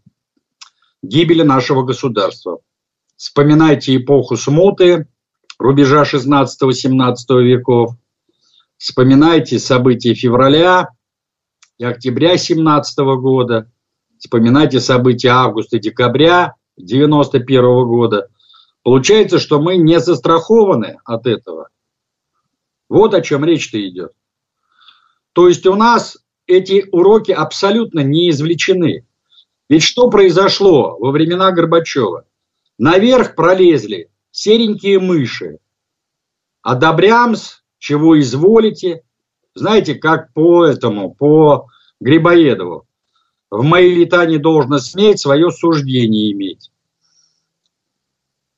[1.01, 2.59] гибели нашего государства.
[3.17, 5.07] Вспоминайте эпоху смуты,
[5.57, 7.95] рубежа 16-17 веков–
[8.79, 10.87] Вспоминайте события февраля
[11.77, 13.69] и октября 17 года.
[14.17, 18.29] Вспоминайте события августа-декабря 91 года.
[18.81, 21.67] Получается, что мы не застрахованы от этого.
[22.87, 24.13] Вот о чем речь-то идет.
[25.33, 26.17] То есть у нас
[26.47, 29.05] эти уроки абсолютно не извлечены.
[29.67, 32.23] Ведь что произошло во времена Горбачева?
[32.77, 35.59] Наверх пролезли серенькие мыши.
[36.61, 39.03] А Добрямс чего изволите.
[39.55, 41.67] Знаете, как по этому, по
[41.99, 42.85] Грибоедову.
[43.49, 46.71] В мои лета не должно сметь свое суждение иметь.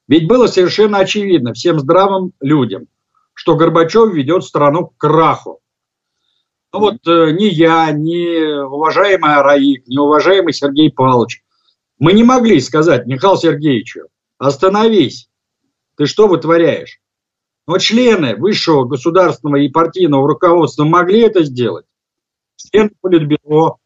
[0.08, 2.88] Ведь было совершенно очевидно всем здравым людям,
[3.34, 5.62] что Горбачев ведет страну к краху.
[6.74, 11.44] Ну вот э, ни я, ни уважаемый Араик, ни уважаемый Сергей Павлович,
[11.98, 14.08] мы не могли сказать Михаил Сергеевичу,
[14.38, 15.30] остановись,
[15.96, 17.00] ты что вытворяешь?
[17.68, 21.86] Но члены высшего государственного и партийного руководства могли это сделать.
[22.56, 23.78] Члены Политбюро,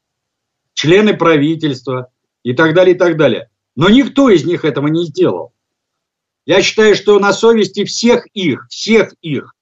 [0.73, 2.09] члены правительства
[2.43, 3.49] и так далее, и так далее.
[3.75, 5.53] Но никто из них этого не сделал.
[6.45, 9.55] Я считаю, что на совести всех их, всех их,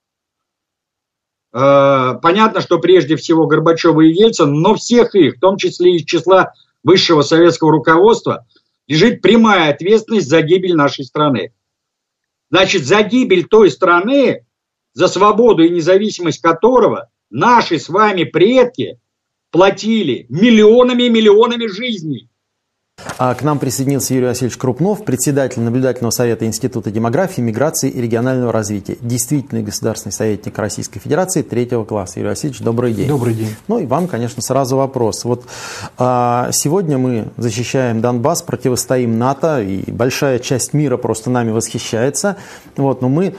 [1.54, 6.04] э, понятно, что прежде всего Горбачева и Ельцин, но всех их, в том числе из
[6.04, 6.54] числа
[6.84, 8.46] высшего советского руководства,
[8.88, 11.54] лежит прямая ответственность за гибель нашей страны.
[12.54, 14.46] Значит, за гибель той страны,
[14.94, 19.00] за свободу и независимость которого наши с вами предки
[19.50, 22.30] платили миллионами и миллионами жизней.
[23.18, 28.52] А к нам присоединился Юрий Васильевич Крупнов, председатель наблюдательного совета Института демографии, миграции и регионального
[28.52, 32.20] развития, действительный государственный советник Российской Федерации третьего класса.
[32.20, 33.08] Юрий Васильевич, добрый день.
[33.08, 33.56] Добрый день.
[33.68, 35.26] Ну и вам, конечно, сразу вопрос.
[35.26, 35.46] Вот
[35.98, 42.38] а, сегодня мы защищаем Донбасс, противостоим НАТО, и большая часть мира просто нами восхищается.
[42.76, 43.36] Вот, но мы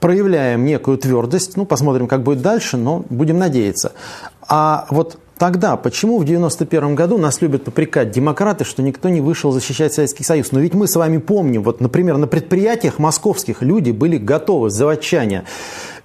[0.00, 3.92] проявляем некую твердость, ну, посмотрим, как будет дальше, но будем надеяться.
[4.48, 9.52] А вот Тогда почему в 91 году нас любят попрекать демократы, что никто не вышел
[9.52, 10.50] защищать Советский Союз?
[10.50, 15.44] Но ведь мы с вами помним, вот, например, на предприятиях московских люди были готовы, заводчане,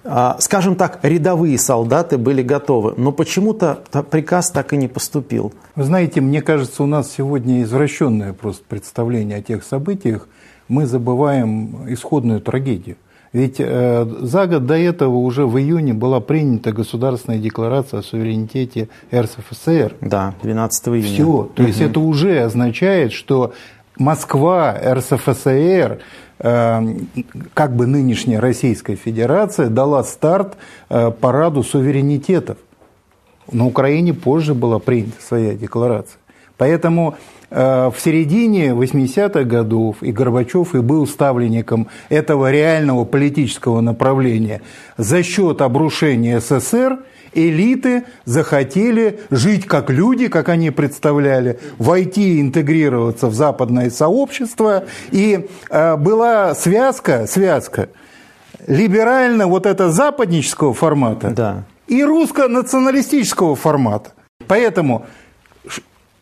[0.04, 5.52] а, скажем так, рядовые солдаты были готовы, но почему-то приказ так и не поступил.
[5.74, 10.28] Вы знаете, мне кажется, у нас сегодня извращенное просто представление о тех событиях.
[10.68, 12.96] Мы забываем исходную трагедию.
[13.34, 18.88] Ведь э, за год до этого уже в июне была принята государственная декларация о суверенитете
[19.12, 19.96] РСФСР.
[20.00, 21.02] Да, 12 июня.
[21.02, 21.50] Все.
[21.56, 21.68] То угу.
[21.68, 23.52] есть это уже означает, что
[23.98, 25.98] Москва, РСФСР,
[26.38, 26.82] э,
[27.54, 30.56] как бы нынешняя Российская Федерация дала старт
[30.88, 32.58] э, параду суверенитетов.
[33.50, 36.20] На Украине позже была принята своя декларация.
[36.56, 37.16] Поэтому
[37.54, 44.60] в середине 80-х годов и Горбачев и был ставленником этого реального политического направления.
[44.98, 46.98] За счет обрушения СССР
[47.34, 54.84] элиты захотели жить как люди, как они представляли, войти и интегрироваться в западное сообщество.
[55.10, 57.88] И э, была связка, связка
[58.66, 61.64] либерально вот это западнического формата да.
[61.86, 64.12] и русско-националистического формата.
[64.46, 65.06] Поэтому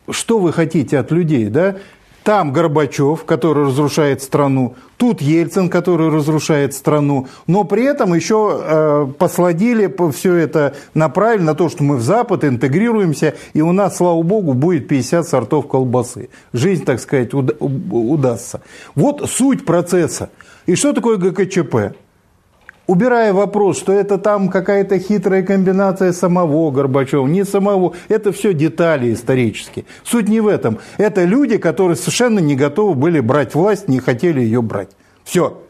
[0.09, 1.75] что вы хотите от людей, да?
[2.23, 9.07] Там Горбачев, который разрушает страну, тут Ельцин, который разрушает страну, но при этом еще э,
[9.19, 14.21] посладили все это направили на то, что мы в Запад интегрируемся, и у нас, слава
[14.23, 16.29] богу, будет 50 сортов колбасы.
[16.53, 18.61] Жизнь, так сказать, уд удастся.
[18.95, 20.29] Вот суть процесса.
[20.65, 21.93] И что такое ГКЧП?
[22.85, 29.13] Убирая вопрос, что это там какая-то хитрая комбинация самого Горбачева, не самого, это все детали
[29.13, 29.85] исторические.
[30.03, 30.79] Суть не в этом.
[30.97, 34.89] Это люди, которые совершенно не готовы были брать власть, не хотели ее брать.
[35.23, 35.62] Все.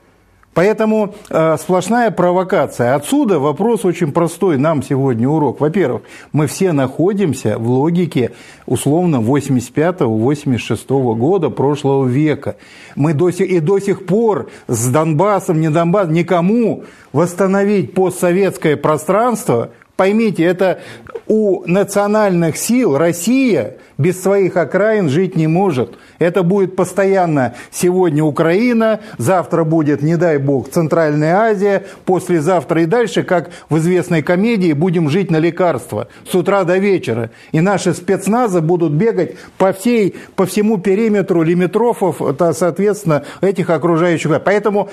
[0.54, 2.96] Поэтому э, сплошная провокация.
[2.96, 4.58] Отсюда вопрос очень простой.
[4.58, 5.60] Нам сегодня урок.
[5.60, 8.32] Во-первых, мы все находимся в логике
[8.66, 12.58] условно 85-86 года прошлого века.
[12.96, 19.72] Мы до сих, и до сих пор с Донбассом, не Донбассом, никому восстановить постсоветское пространство
[19.96, 20.80] Поймите, это
[21.28, 25.98] у национальных сил Россия без своих окраин жить не может.
[26.20, 33.24] Это будет постоянно сегодня Украина, завтра будет, не дай бог, Центральная Азия, послезавтра и дальше,
[33.24, 37.30] как в известной комедии, будем жить на лекарства с утра до вечера.
[37.52, 42.22] И наши спецназы будут бегать по, всей, по всему периметру лимитрофов,
[42.54, 44.42] соответственно, этих окружающих.
[44.44, 44.90] Поэтому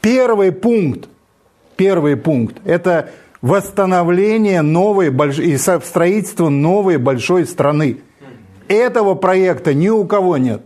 [0.00, 1.08] первый пункт,
[1.76, 3.10] первый пункт– это
[3.44, 7.98] восстановление новой и строительство новой большой страны.
[8.68, 10.62] Этого проекта ни у кого нет.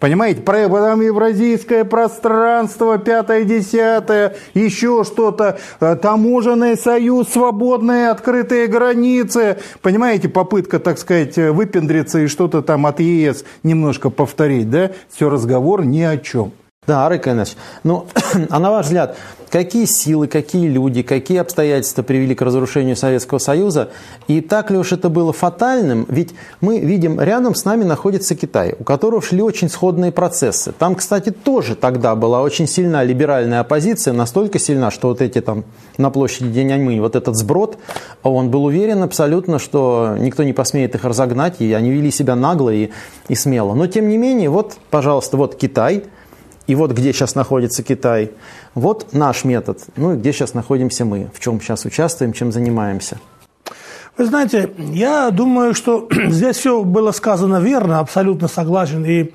[0.00, 9.58] Понимаете, там евразийское пространство, пятое, десятое, еще что-то, э, таможенный союз, свободные открытые границы.
[9.82, 14.92] Понимаете, попытка, так сказать, выпендриться и что-то там от ЕС немножко повторить, да?
[15.10, 16.52] Все разговор ни о чем.
[16.88, 17.50] Да, Арик Ильич,
[17.84, 18.06] ну,
[18.48, 19.14] а на ваш взгляд,
[19.50, 23.90] какие силы, какие люди, какие обстоятельства привели к разрушению Советского Союза?
[24.26, 26.06] И так ли уж это было фатальным?
[26.08, 30.72] Ведь мы видим, рядом с нами находится Китай, у которого шли очень сходные процессы.
[30.72, 35.64] Там, кстати, тоже тогда была очень сильна либеральная оппозиция, настолько сильна, что вот эти там
[35.98, 37.76] на площади Деняньмынь, вот этот сброд,
[38.22, 42.70] он был уверен абсолютно, что никто не посмеет их разогнать, и они вели себя нагло
[42.70, 42.88] и,
[43.28, 43.74] и смело.
[43.74, 46.04] Но, тем не менее, вот, пожалуйста, вот Китай–
[46.68, 48.30] и вот где сейчас находится Китай.
[48.74, 49.80] Вот наш метод.
[49.96, 53.18] Ну и где сейчас находимся мы, в чем сейчас участвуем, чем занимаемся.
[54.18, 59.32] Вы знаете, я думаю, что здесь все было сказано верно, абсолютно согласен и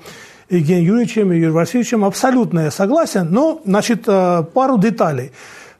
[0.48, 5.32] Евгением Юрьевичем, и Юрием Васильевичем, абсолютно я согласен, но, значит, э, пару деталей.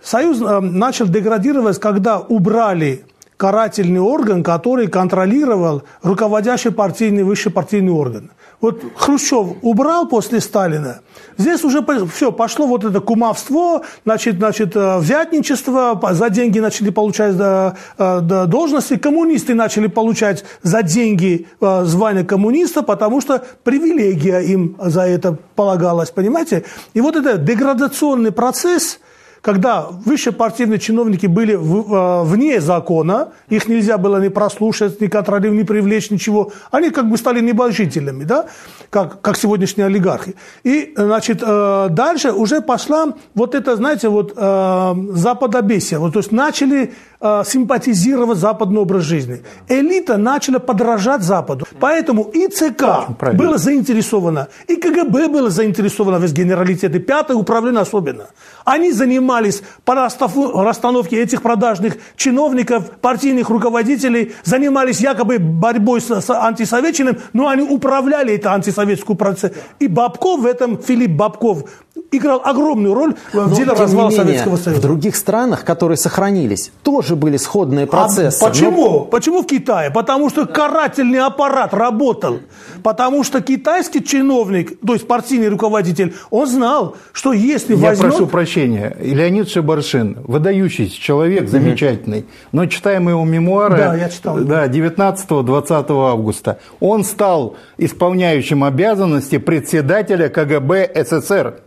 [0.02, 3.04] Союз э, начал деградировать, когда убрали
[3.36, 8.30] карательный орган, который контролировал руководящий партийный, высший партийный орган.
[8.64, 11.02] Вот Хрущев убрал после Сталина,
[11.36, 17.36] здесь уже все, пошло вот это кумовство, значит, значит, э, взятничество, за деньги начали получать
[17.36, 24.40] до, э, до должности, коммунисты начали получать за деньги э, звание коммуниста, потому что привилегия
[24.40, 26.64] им за это полагалась, понимаете?
[26.94, 28.98] И вот этот деградационный процесс–
[29.44, 35.06] когда высшие партийные чиновники были в, э, вне закона, их нельзя было ни прослушать, ни
[35.06, 38.46] контролировать, ни привлечь, ничего, они как бы стали небожителями, да,
[38.88, 40.34] как, как сегодняшние олигархи.
[40.62, 46.32] И, значит, э, дальше уже пошла вот это, знаете, вот э, западобесие, вот, то есть
[46.32, 46.94] начали
[47.26, 49.40] Э, симпатизировать западный образ жизни.
[49.66, 51.66] Элита начала подражать Западу.
[51.80, 58.26] Поэтому и ЦК было заинтересовано, и КГБ было заинтересовано, весь генералитет, и пятое управление особенно.
[58.66, 67.16] Они занимались по расстановке этих продажных чиновников, партийных руководителей, занимались якобы борьбой с, с антисоветчиным,
[67.32, 69.52] но они управляли это антисоветскую процесс.
[69.78, 71.64] И Бабков в этом, Филипп Бабков,
[72.10, 74.80] играл огромную роль в деле развала менее, Советского Союза.
[74.80, 78.42] В других странах, которые сохранились, тоже были сходные а процессы.
[78.42, 78.90] А почему?
[78.90, 79.00] Но...
[79.00, 79.90] Почему в Китае?
[79.90, 82.40] Потому что карательный аппарат работал.
[82.82, 88.10] Потому что китайский чиновник, то есть партийный руководитель, он знал, что если Я возьмет...
[88.10, 88.96] прошу прощения.
[89.00, 94.38] Леонид Шибаршин, выдающийся человек, замечательный, но читаем его мемуары да, я читал.
[94.38, 96.58] Да, 19-20 августа.
[96.80, 101.60] Он стал исполняющим обязанности председателя КГБ СССР.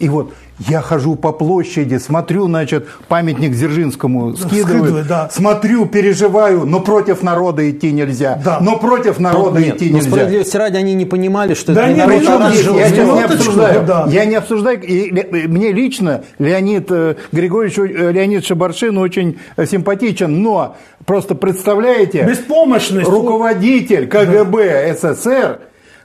[0.00, 5.28] И вот я хожу по площади, смотрю, значит, памятник Дзержинскому скидываю, да.
[5.30, 8.40] смотрю, переживаю, но против народа идти нельзя.
[8.42, 8.60] Да.
[8.62, 10.10] Но против народа Нет, идти но нельзя.
[10.10, 12.18] справедливости ради они не понимали, что да это не народ.
[12.18, 13.86] Причем здесь, я сейчас не обсуждаю.
[13.86, 14.06] Да.
[14.08, 14.82] Я не обсуждаю.
[14.82, 15.12] И
[15.48, 23.08] мне лично Леонид э, Григорьевич, э, Леонид Шабаршин очень э, симпатичен, но просто представляете, беспомощность
[23.08, 25.14] руководитель КГБ да.
[25.14, 25.60] СССР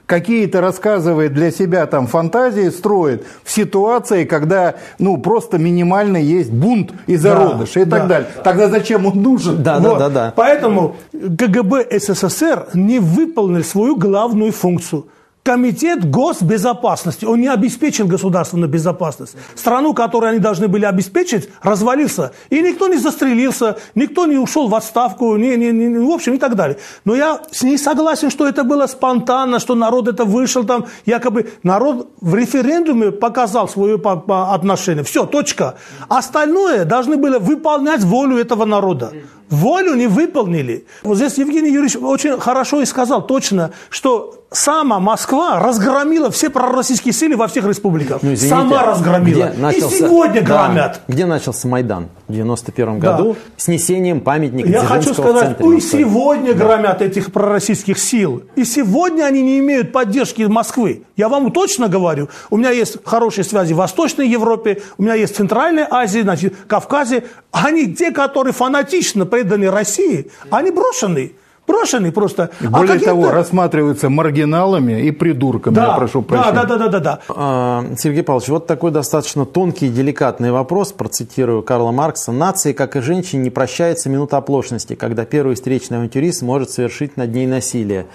[0.06, 6.92] какие-то рассказывает для себя там фантазии, строит в ситуации, когда ну просто минимально есть бунт
[7.06, 8.06] и зародыш да, и так да.
[8.06, 8.28] далее.
[8.42, 9.62] Тогда зачем он нужен?
[9.62, 9.98] Да, вот.
[9.98, 10.32] да, да, да.
[10.34, 15.06] Поэтому КГБ СССР не выполнил свою главную функцию–
[15.46, 19.36] Комитет госбезопасности, он не обеспечил государственную безопасность.
[19.54, 22.32] Страну, которую они должны были обеспечить, развалился.
[22.50, 26.38] И никто не застрелился, никто не ушел в отставку, не, не, не, в общем, и
[26.38, 26.78] так далее.
[27.04, 31.48] Но я с ней согласен, что это было спонтанно, что народ это вышел там, якобы
[31.62, 35.04] народ в референдуме показал свое отношение.
[35.04, 35.76] Все, точка.
[36.08, 39.12] Остальное должны были выполнять волю этого народа.
[39.50, 40.86] Волю не выполнили.
[41.02, 47.12] Вот здесь Евгений Юрьевич очень хорошо и сказал точно, что сама Москва разгромила все пророссийские
[47.12, 48.22] силы во всех республиках.
[48.22, 49.52] Ну, извините, сама разгромила.
[49.56, 51.00] Начался, и сегодня громят.
[51.06, 52.08] Да, где начался Майдан?
[52.28, 53.38] В 91 году да.
[53.56, 56.64] снесением памятника Я хочу сказать, и сегодня да.
[56.64, 58.42] громят этих пророссийских сил.
[58.56, 61.04] И сегодня они не имеют поддержки Москвы.
[61.16, 62.28] Я вам точно говорю.
[62.50, 66.54] У меня есть хорошие связи в Восточной Европе, у меня есть в Центральной Азии, значит,
[66.66, 67.24] Кавказе.
[67.52, 71.32] Они те, которые фанатично преданы России, они брошены.
[71.66, 72.50] Брошены просто.
[72.60, 76.54] А более а того, рассматриваются маргиналами и придурками, да, я прошу прощения.
[76.54, 77.20] Да, да, да, да, да.
[77.28, 82.30] А, Сергей Павлович, вот такой достаточно тонкий и деликатный вопрос, процитирую Карла Маркса.
[82.30, 87.34] «Нации, как и женщине, не прощается минута оплошности, когда первый встречный авантюрист может совершить над
[87.34, 88.06] ней насилие».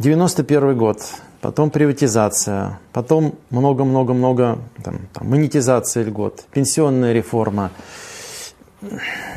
[0.00, 0.98] 91 год,
[1.40, 7.70] потом приватизация, потом много-много-много там, там, монетизация льгот, пенсионная реформа–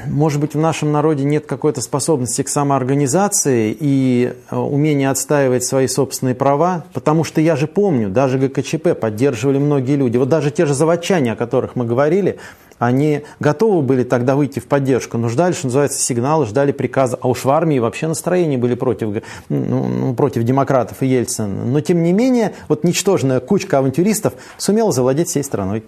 [0.07, 5.87] может быть, в нашем народе нет какой-то способности к самоорганизации и э, умения отстаивать свои
[5.87, 10.17] собственные права, потому что я же помню, даже ГКЧП поддерживали многие люди.
[10.17, 12.37] Вот даже те же заводчане, о которых мы говорили,
[12.77, 17.17] они готовы были тогда выйти в поддержку, но ждали, что называется, сигналы, ждали приказа.
[17.21, 21.65] А уж в армии вообще настроения были против, ну, ну, против демократов и Ельцина.
[21.65, 25.83] Но, тем не менее, вот ничтожная кучка авантюристов сумела завладеть всей страной.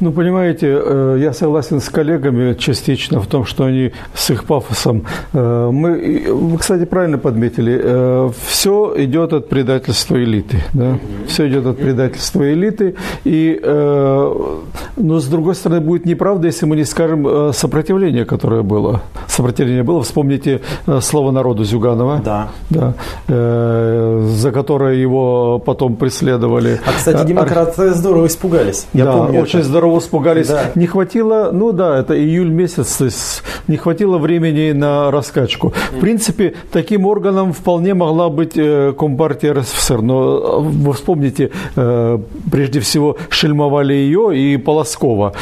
[0.00, 5.04] Ну, понимаете, э, я согласен с коллегами частично в том, что они с их пафосом.
[5.32, 10.62] Э, мы, вы, кстати, правильно подметили, э, все идет от предательства элиты.
[10.72, 10.98] Да?
[11.26, 12.94] Все идет от предательства элиты.
[13.24, 19.02] И, но, с другой стороны, будет неправда, если мы не скажем сопротивление, которое было.
[19.26, 20.02] Сопротивление было.
[20.02, 20.60] Вспомните
[21.00, 22.22] слово народу Зюганова.
[22.24, 22.48] Да.
[22.70, 22.94] да
[23.26, 26.80] за которое его потом преследовали.
[26.86, 28.86] А, кстати, демократы здорово испугались.
[28.92, 29.68] Я да, помню очень это.
[29.68, 30.48] здорово островов испугались.
[30.48, 30.70] Да.
[30.74, 35.72] Не хватило, ну да, это июль месяц, то есть не хватило времени на раскачку.
[35.92, 40.02] В принципе, таким органом вполне могла быть э, Компартия РСФСР.
[40.02, 45.32] Но вы вспомните, прежде всего, шельмовали ее и Полоскова.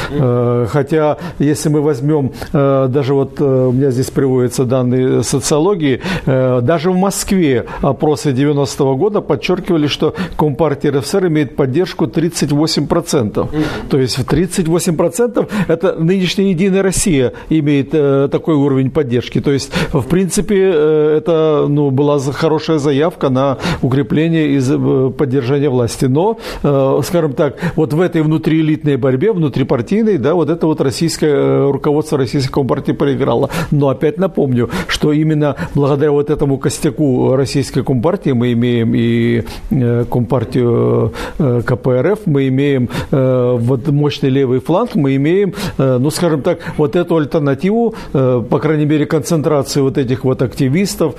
[0.71, 7.65] Хотя, если мы возьмем, даже вот у меня здесь приводятся данные социологии, даже в Москве
[7.81, 13.33] опросы 90-го года подчеркивали, что Компартия РСФСР имеет поддержку 38%.
[13.33, 13.63] Mm-hmm.
[13.89, 19.41] То есть 38% это нынешняя Единая Россия имеет э, такой уровень поддержки.
[19.41, 25.69] То есть, в принципе, э, это ну, была хорошая заявка на укрепление и э, поддержание
[25.69, 26.05] власти.
[26.05, 31.33] Но, э, скажем так, вот в этой внутриэлитной борьбе, внутрипартийной, да, вот это вот российское
[31.33, 33.49] э, руководство Российской Компартии проиграло.
[33.71, 40.05] Но опять напомню, что именно благодаря вот этому костяку Российской Компартии мы имеем и э,
[40.09, 47.17] Компартию КПРФ, мы имеем вот мощный левый фланг, мы имеем, ну, скажем так, вот эту
[47.17, 51.15] альтернативу, по крайней мере, концентрации вот этих вот активистов,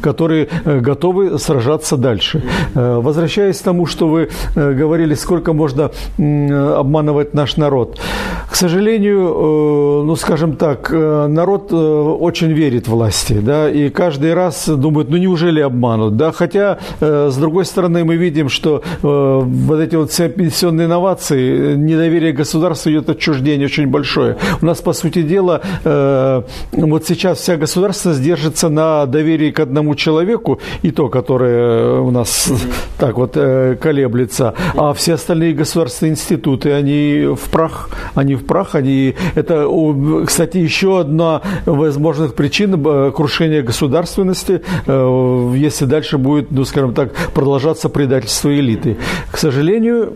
[0.00, 2.42] которые готовы сражаться дальше.
[2.74, 7.98] Возвращаясь к тому, что вы говорили, сколько можно обманывать наш народ.
[8.50, 15.16] К сожалению, ну, скажем так, народ очень верит власти, да, и каждый раз думает, ну,
[15.16, 20.86] неужели обманут, да, хотя, с другой стороны, мы видим, что вот эти вот все пенсионные
[20.86, 24.36] инновации, недоверие государства идет отчуждение очень большое.
[24.60, 26.42] У нас, по сути дела, э,
[26.72, 32.52] вот сейчас вся государственность держится на доверии к одному человеку, и то, которое у нас
[32.98, 38.74] так вот э, колеблется, а все остальные государственные институты, они в прах, они в прах,
[38.74, 39.14] они...
[39.34, 39.68] Это,
[40.26, 47.88] кстати, еще одна возможных причин э, крушения государственности, если дальше будет, ну, скажем так, продолжаться
[47.88, 48.96] предательство элиты.
[49.30, 50.14] К сожалению,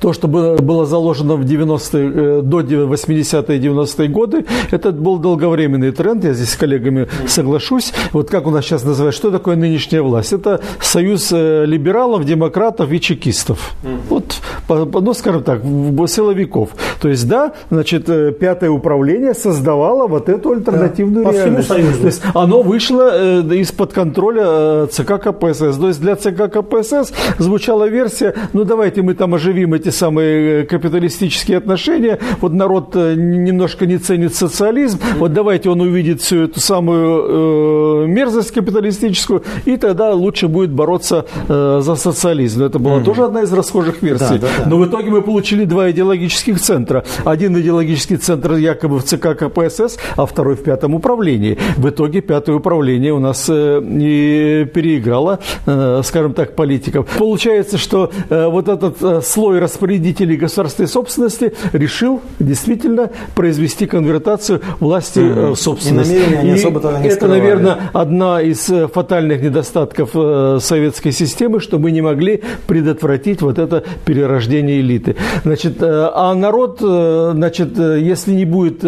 [0.00, 6.24] то, что было заложено в 90-е, э, до 80-е 90-е годы, это был долговременный тренд,
[6.24, 7.92] я здесь с коллегами соглашусь.
[8.12, 10.32] Вот как у нас сейчас называют, что такое нынешняя власть?
[10.32, 13.72] Это союз э, либералов, демократов и чекистов.
[14.08, 16.70] Вот, ну, скажем так, силовиков.
[17.00, 21.68] То есть, да, значит, э, пятое управление создавало вот эту альтернативную да, реальность.
[21.68, 22.00] По всему Союзу.
[22.00, 25.76] То есть, оно вышло из-под контроля ЦК КПСС.
[25.76, 30.64] То есть, для ЦК КПСС звучала версия, ну, давайте мы там оживим эти самые э,
[30.64, 36.60] капиталистические отношения, вот народ э, немножко не ценит социализм, вот давайте он увидит всю эту
[36.60, 42.60] самую э, мерзость капиталистическую, и тогда лучше будет бороться э, за социализм.
[42.60, 44.38] Но это была mm тоже одна из расхожих версий.
[44.38, 44.70] Да, да, да.
[44.70, 47.04] Но в итоге мы получили два идеологических центра.
[47.24, 51.58] Один идеологический центр якобы в ЦК КПСС, а второй в пятом управлении.
[51.76, 57.08] В итоге пятое управление у нас э, и переиграло, э, скажем так, политиков.
[57.18, 65.20] Получается, что э, вот этот э, слой распорядителей государственной собственности решил действительно произвести конвертацию власти
[65.20, 65.52] mm-hmm.
[65.52, 66.10] в собственность.
[66.10, 67.40] И, намерения они и особо не это, скрывали.
[67.40, 73.58] наверное, одна из э, фатальных недостатков э, советской системы, что мы не могли предотвратить вот
[73.58, 75.16] это перерождение элиты.
[75.44, 78.82] Значит, а народ, значит, если не будет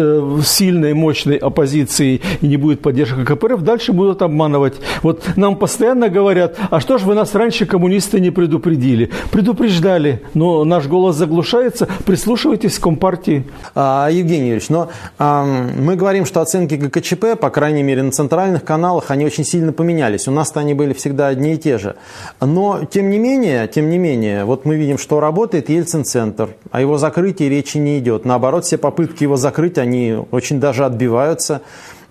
[0.45, 4.75] сильной, мощной оппозиции и не будет поддержки КПРФ, дальше будут обманывать.
[5.01, 9.09] Вот нам постоянно говорят, а что же вы нас раньше коммунисты не предупредили?
[9.31, 11.87] Предупреждали, но наш голос заглушается.
[12.05, 13.45] Прислушивайтесь к Компартии.
[13.73, 18.63] А, Евгений Юрьевич, но а, мы говорим, что оценки ГКЧП, по крайней мере, на центральных
[18.63, 20.27] каналах, они очень сильно поменялись.
[20.27, 21.95] У нас-то они были всегда одни и те же.
[22.39, 26.49] Но, тем не менее, тем не менее, вот мы видим, что работает Ельцин-центр.
[26.71, 28.25] О его закрытии речи не идет.
[28.25, 31.61] Наоборот, все попытки его закрыть, они очень даже отбиваются.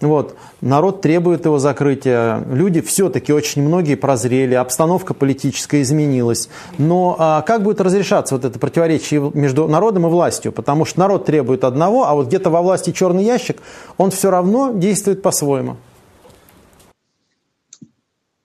[0.05, 0.37] Вот.
[0.61, 2.45] Народ требует его закрытия.
[2.51, 6.49] Люди все-таки очень многие прозрели, обстановка политическая изменилась.
[6.79, 10.53] Но а, как будет разрешаться вот это противоречие между народом и властью?
[10.53, 13.63] Потому что народ требует одного, а вот где-то во власти черный ящик,
[13.97, 15.77] он все равно действует по-своему.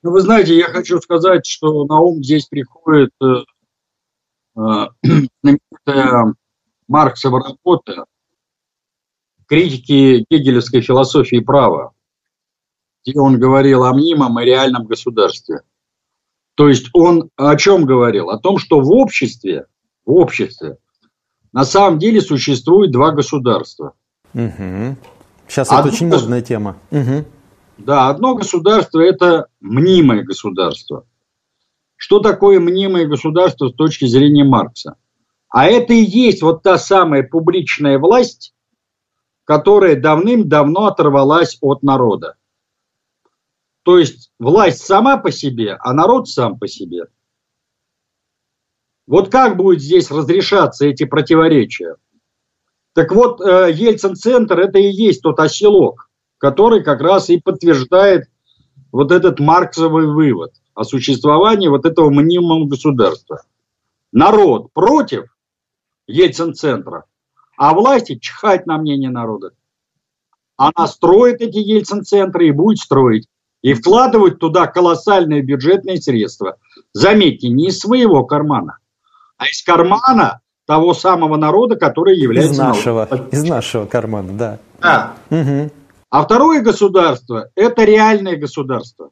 [0.02, 3.44] Ну, вы знаете, я хочу сказать, что на ум здесь приходит э,
[5.42, 6.34] знаменитая
[6.88, 8.06] Марксова работа
[9.50, 11.92] критики гегелевской философии права,
[13.04, 15.62] где он говорил о мнимом и реальном государстве.
[16.54, 18.30] То есть он о чем говорил?
[18.30, 19.66] О том, что в обществе,
[20.06, 20.78] в обществе
[21.52, 23.94] на самом деле существует два государства.
[24.34, 24.96] Угу.
[25.48, 26.76] Сейчас одно это очень модная тема.
[26.92, 27.24] Угу.
[27.78, 31.06] Да, одно государство– это мнимое государство.
[31.96, 34.94] Что такое мнимое государство с точки зрения Маркса?
[35.48, 38.54] А это и есть вот та самая публичная власть,
[39.44, 42.36] которая давным-давно оторвалась от народа.
[43.82, 47.06] То есть власть сама по себе, а народ сам по себе.
[49.06, 51.96] Вот как будет здесь разрешаться эти противоречия?
[52.92, 58.28] Так вот, э, Ельцин-центр– это и есть тот оселок, который как раз и подтверждает
[58.92, 63.42] вот этот марксовый вывод о существовании вот этого мнимого государства.
[64.12, 65.36] Народ против
[66.06, 67.04] Ельцин-центра,
[67.60, 69.50] а власти чихать на мнение народа.
[70.56, 73.28] Она строит эти Ельцин-центры и будет строить.
[73.60, 76.56] И вкладывать туда колоссальные бюджетные средства.
[76.94, 78.78] Заметьте, не из своего кармана,
[79.36, 82.54] а из кармана того самого народа, который является...
[82.54, 83.28] Из нашего, народом.
[83.28, 84.58] из нашего кармана, да.
[84.80, 85.14] Да.
[85.28, 85.70] Угу.
[86.08, 89.10] А второе государство– это реальное государство.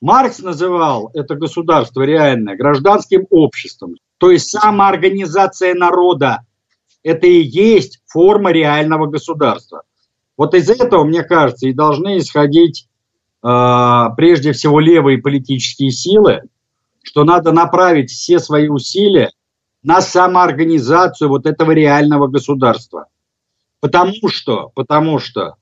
[0.00, 3.94] Маркс называл это государство реальное гражданским обществом.
[4.18, 6.40] То есть самоорганизация народа–
[7.02, 9.82] это и есть форма реального государства.
[10.36, 12.88] Вот из этого, мне кажется, и должны исходить
[13.42, 13.48] э,
[14.16, 16.42] прежде всего левые политические силы,
[17.02, 19.30] что надо направить все свои усилия
[19.82, 23.06] на самоорганизацию вот этого реального государства.
[23.80, 25.56] Потому что, потому что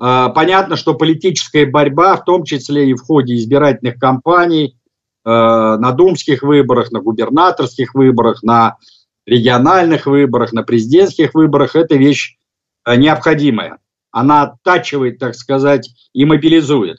[0.00, 4.76] э, понятно, что политическая борьба, в том числе и в ходе избирательных кампаний,
[5.24, 8.78] э, на думских выборах, на губернаторских выборах, на
[9.26, 12.36] региональных выборах, на президентских выборах, это вещь
[12.84, 13.78] э, необходимая.
[14.10, 16.98] Она оттачивает, так сказать, и мобилизует.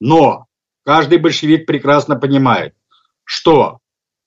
[0.00, 0.46] Но
[0.84, 2.74] каждый большевик прекрасно понимает,
[3.24, 3.78] что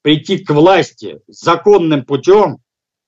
[0.01, 2.59] прийти к власти законным путем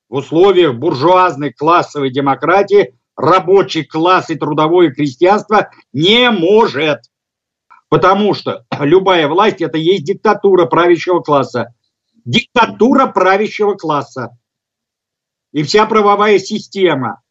[0.09, 6.99] в условиях буржуазной классовой демократии рабочий класс и трудовое крестьянство не может.
[7.89, 11.73] Потому что любая власть– это есть диктатура правящего класса.
[12.25, 14.37] Диктатура правящего класса.
[15.51, 17.21] И вся правовая система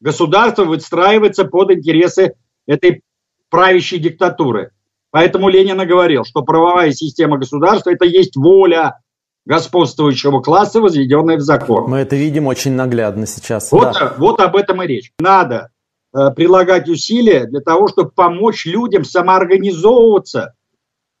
[0.00, 2.34] государства выстраивается под интересы
[2.66, 3.02] этой
[3.50, 4.70] правящей диктатуры.
[5.10, 9.00] Поэтому Ленин говорил, что правовая система государства– это есть воля
[9.46, 11.90] господствующего класса, возведенная в закон.
[11.90, 13.70] Мы это видим очень наглядно сейчас.
[13.72, 14.14] Вот, да.
[14.18, 15.12] вот об этом и речь.
[15.18, 15.70] Надо
[16.12, 20.54] э, прилагать усилия для того, чтобы помочь людям самоорганизовываться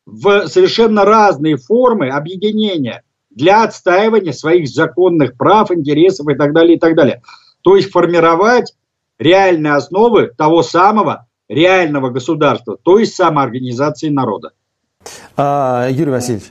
[0.06, 3.02] в совершенно разные формы объединения
[3.34, 7.22] для отстаивания своих законных прав, интересов и так далее, и так далее.
[7.62, 8.74] То есть формировать
[9.18, 14.52] реальные основы того самого реального государства, то есть самоорганизации народа.
[15.36, 16.46] А, Юрий Васильевич,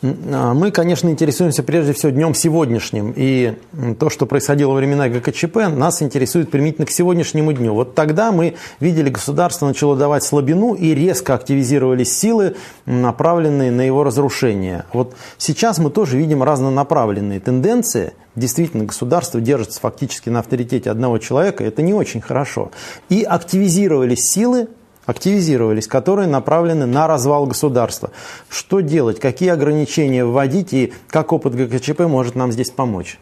[0.00, 3.12] мы, конечно, интересуемся прежде всего днем сегодняшним.
[3.16, 3.54] И
[3.98, 7.74] то, что происходило во времена ГКЧП, нас интересует применительно к сегодняшнему дню.
[7.74, 12.54] Вот тогда мы видели, государство начало давать слабину и резко активизировались силы,
[12.86, 14.84] направленные на его разрушение.
[14.92, 18.12] Вот сейчас мы тоже видим разнонаправленные тенденции.
[18.36, 21.64] Действительно, государство держится фактически на авторитете одного человека.
[21.64, 22.70] Это не очень хорошо.
[23.08, 24.68] И активизировались силы,
[25.08, 28.10] активизировались, которые направлены на развал государства.
[28.50, 30.74] Что делать, какие ограничения вводить?
[30.74, 33.18] И как опыт ГКЧП может нам здесь помочь?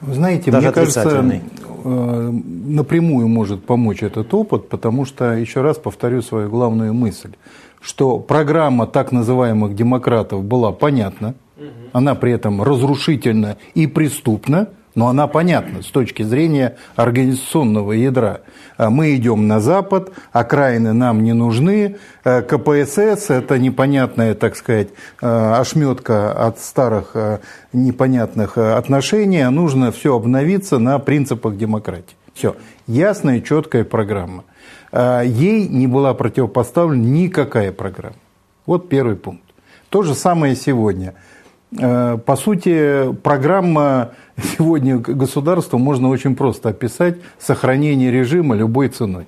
[0.00, 1.02] Вы знаете, Даже мне кажется,
[1.84, 2.30] э,
[2.68, 7.32] напрямую может помочь этот опыт, потому что, еще раз повторю свою главную мысль,
[7.82, 11.34] что программа так называемых демократов была понятна,
[11.92, 14.68] она при этом разрушительна и преступна,
[14.98, 18.40] но она понятна с точки зрения организационного ядра.
[18.76, 22.98] А мы идем на Запад, окраины нам не нужны, э, КПСС–
[23.30, 24.88] это непонятная, так сказать,
[25.22, 27.38] э, ошметка от старых э,
[27.72, 32.16] непонятных отношений, а нужно все обновиться на принципах демократии.
[32.34, 32.56] Все,
[32.88, 34.42] ясная, четкая программа.
[34.92, 38.16] Ей не была противопоставлена никакая программа.
[38.66, 39.44] Вот первый пункт.
[39.90, 41.14] То же самое сегодня–
[41.70, 44.12] по сути, программа
[44.56, 49.26] сегодня государства можно очень просто описать сохранение режима любой ценой.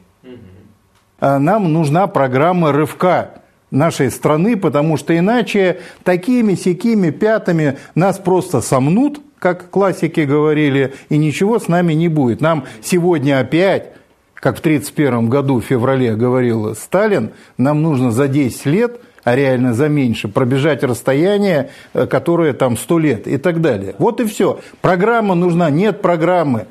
[1.20, 8.61] Э, нам нужна программа рывка нашей страны, потому что иначе такими сякими пятами нас просто
[8.62, 12.41] сомнут, как классики говорили, и ничего с нами не будет.
[12.41, 13.93] Нам сегодня опять,
[14.34, 19.74] как в 1931 году в феврале говорил Сталин, нам нужно за 10 лет– а реально
[19.74, 23.94] за меньше, пробежать расстояние, э, которое там 100 лет и так далее.
[23.98, 24.60] Вот и все.
[24.80, 26.66] Программа нужна, нет программы.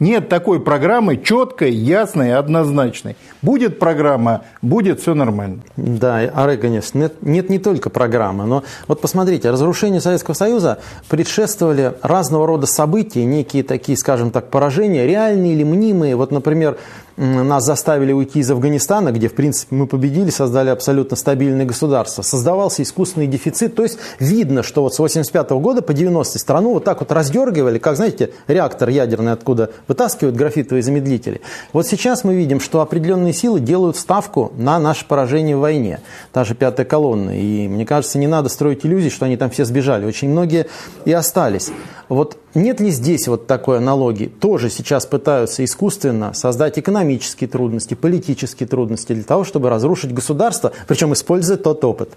[0.00, 3.16] Нет такой программы четкой, ясной, однозначной.
[3.42, 5.60] Будет программа, будет все нормально.
[5.76, 10.78] Да, Арек, конечно, нет, нет не только программы, но вот посмотрите, разрушению Советского Союза
[11.10, 16.16] предшествовали разного рода события, некие такие, скажем так, поражения, реальные или мнимые.
[16.16, 16.78] Вот, например,
[17.16, 22.22] нас заставили уйти из Афганистана, где, в принципе, мы победили, создали абсолютно стабильное государство.
[22.22, 23.74] Создавался искусственный дефицит.
[23.74, 27.78] То есть видно, что вот с 85 года по 90 страну вот так вот раздергивали,
[27.78, 31.40] как, знаете, реактор ядерный откуда вытаскивают графитовые замедлители.
[31.72, 36.00] Вот сейчас мы видим, что определенные силы делают ставку на наше поражение в войне.
[36.32, 37.38] Та же пятая колонна.
[37.38, 40.06] И мне кажется, не надо строить иллюзий, что они там все сбежали.
[40.06, 40.66] Очень многие
[41.04, 41.70] и остались.
[42.10, 44.26] Вот нет ли здесь вот такой аналогии?
[44.26, 51.12] Тоже сейчас пытаются искусственно создать экономические трудности, политические трудности для того, чтобы разрушить государство, причем
[51.12, 52.10] используя тот опыт.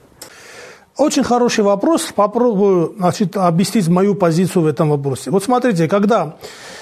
[0.98, 2.12] Очень хороший вопрос.
[2.16, 5.32] Попробую значит, объяснить мою позицию в этом вопросе.
[5.32, 6.36] Вот смотрите, когда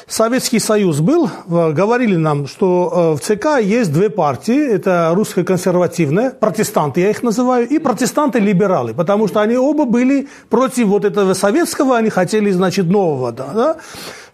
[0.05, 4.70] Советский Союз был, говорили нам, что э, в ЦК есть две партии.
[4.70, 10.88] Это русская консервативная, протестанты я их называю, и протестанты-либералы, потому что они оба были против
[10.88, 13.32] вот этого советского, они хотели, значит, нового.
[13.32, 13.78] Да, да?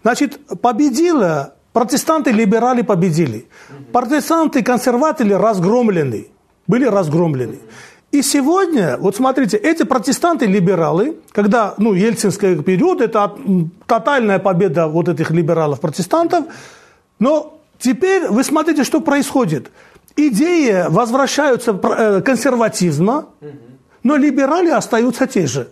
[0.02, 3.46] Значит, победила, протестанты-либерали победили.
[3.92, 6.26] Протестанты-консерваторы разгромлены,
[6.66, 7.60] были разгромлены.
[8.10, 13.36] И сегодня, вот смотрите, эти протестанты-либералы, когда, ну, ельцинский период, это
[13.86, 16.46] тотальная победа вот этих либералов-протестантов,
[17.18, 19.70] но теперь вы смотрите, что происходит.
[20.16, 23.26] Идеи возвращаются э, консерватизма,
[24.02, 25.68] но либерали остаются те же.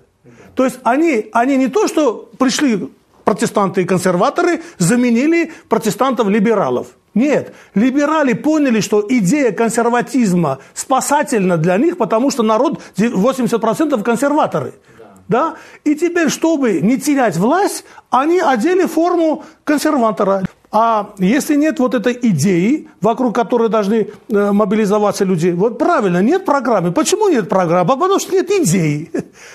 [0.55, 2.91] То есть они, они не то, что пришли
[3.25, 6.87] протестанты и консерваторы, заменили протестантов-либералов.
[7.17, 14.75] Нет, либерали поняли, что идея консерватизма спасательна для них, потому что народ 80% консерваторы.
[15.27, 15.55] Да.
[15.85, 20.45] И теперь, чтобы не терять власть, они одели форму консерватора.
[20.71, 26.45] А если нет вот этой идеи, вокруг которой должны э, мобилизоваться люди, вот правильно, нет
[26.45, 26.93] программы.
[26.93, 27.89] Почему нет программы?
[27.89, 29.11] Потому что нет идеи.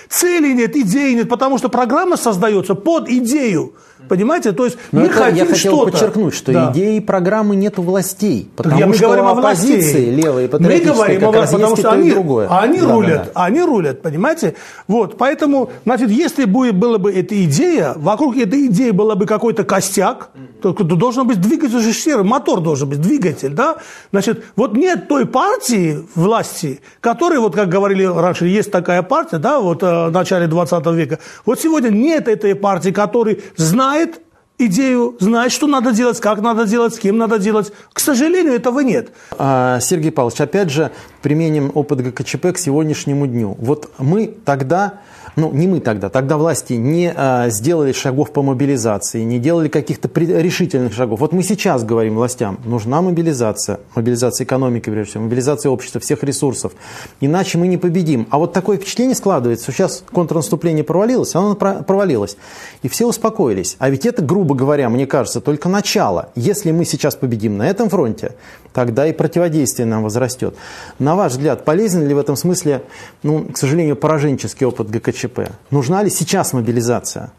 [0.09, 3.75] Цели нет, идеи нет, потому что программа создается под идею.
[4.07, 4.51] Понимаете?
[4.51, 5.91] То есть Но мы это хотим я хотел что-то.
[5.91, 6.71] подчеркнуть, что да.
[6.71, 8.49] идеи и программы нет у властей.
[8.55, 11.91] Потому я, мы что говорим о оппозиции левой и Мы говорим о власти, потому что
[11.91, 12.47] они, другое.
[12.49, 13.45] они да, рулят, да, да.
[13.45, 14.55] они рулят, понимаете?
[14.87, 19.63] Вот, поэтому, значит, если будет, была бы эта идея, вокруг этой идеи был бы какой-то
[19.63, 20.29] костяк,
[20.61, 23.77] то, то должен быть двигатель серый, мотор должен быть, двигатель, да?
[24.11, 29.59] Значит, вот нет той партии власти, которая, вот как говорили раньше, есть такая партия, да,
[29.59, 31.19] вот э, в начале 20 века.
[31.45, 34.21] Вот сегодня нет этой партии, которая знает знает
[34.61, 37.71] идею, знает, что надо делать, как надо делать, с кем надо делать.
[37.93, 39.09] К сожалению, этого нет.
[39.37, 40.91] А, Сергей Павлович, опять же,
[41.21, 43.55] применим опыт ГКЧП к сегодняшнему дню.
[43.59, 44.99] Вот мы тогда
[45.35, 50.09] ну, не мы тогда, тогда власти не а, сделали шагов по мобилизации, не делали каких-то
[50.19, 51.19] решительных шагов.
[51.19, 56.73] Вот мы сейчас говорим властям, нужна мобилизация, мобилизация экономики, прежде всего, мобилизация общества, всех ресурсов,
[57.21, 58.27] иначе мы не победим.
[58.29, 62.37] А вот такое впечатление складывается, что сейчас контрнаступление провалилось, оно провалилось,
[62.81, 63.77] и все успокоились.
[63.79, 66.29] А ведь это, грубо говоря, мне кажется, только начало.
[66.35, 68.33] Если мы сейчас победим на этом фронте,
[68.73, 70.55] тогда и противодействие нам возрастет.
[70.99, 72.83] На ваш взгляд, полезен ли в этом смысле,
[73.23, 75.51] ну, к сожалению, пораженческий опыт ГКЧП?
[75.69, 77.31] Нужна ли сейчас мобилизация?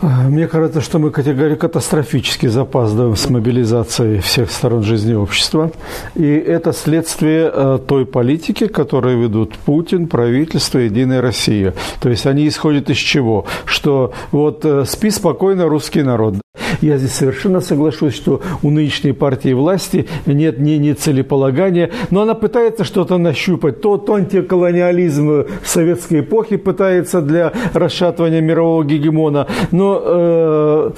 [0.00, 5.72] Мне кажется, что мы катастрофически запаздываем с мобилизацией всех сторон жизни общества.
[6.14, 11.74] И это следствие э, той политики, которую ведут Путин, правительство, Единая Россия.
[12.00, 13.46] То есть они исходят из чего?
[13.64, 16.36] Что вот э, спи спокойно, русский народ.
[16.80, 22.34] Я здесь совершенно соглашусь, что у нынешней партии власти нет ни, ни целеполагания, но она
[22.34, 23.80] пытается что-то нащупать.
[23.80, 30.90] То, то антиколониализм советской эпохи пытается для расшатывания мирового гегемона, но э,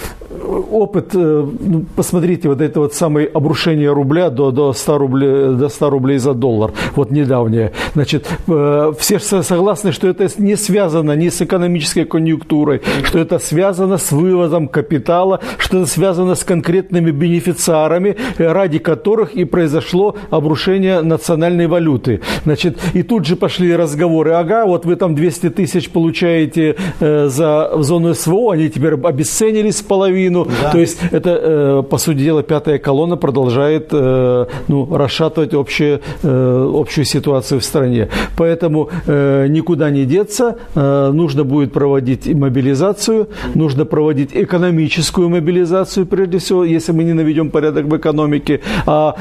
[0.70, 5.68] опыт, э, ну, посмотрите, вот это вот самое обрушение рубля до, до, 100 рублей, до
[5.68, 7.72] 100 рублей за доллар, вот недавнее.
[7.94, 13.98] Значит, э, все согласны, что это не связано ни с экономической конъюнктурой, что это связано
[13.98, 21.66] с вывозом капитала, что это связано с конкретными бенефициарами, ради которых и произошло обрушение национальной
[21.66, 22.20] валюты.
[22.44, 27.70] Значит, и тут же пошли разговоры, ага, вот вы там 200 тысяч получаете э, за
[27.78, 30.46] зону СВО, они теперь обесценились в половину.
[30.62, 30.70] Да.
[30.70, 36.70] То есть это, э, по сути дела, пятая колонна продолжает э, ну, расшатывать общее, э,
[36.74, 38.08] общую ситуацию в стране.
[38.36, 46.92] Поэтому никуда не деться, нужно будет проводить мобилизацию, нужно проводить экономическую мобилизацию, прежде всего, если
[46.92, 48.60] мы не наведем порядок в экономике.
[48.86, 49.16] А,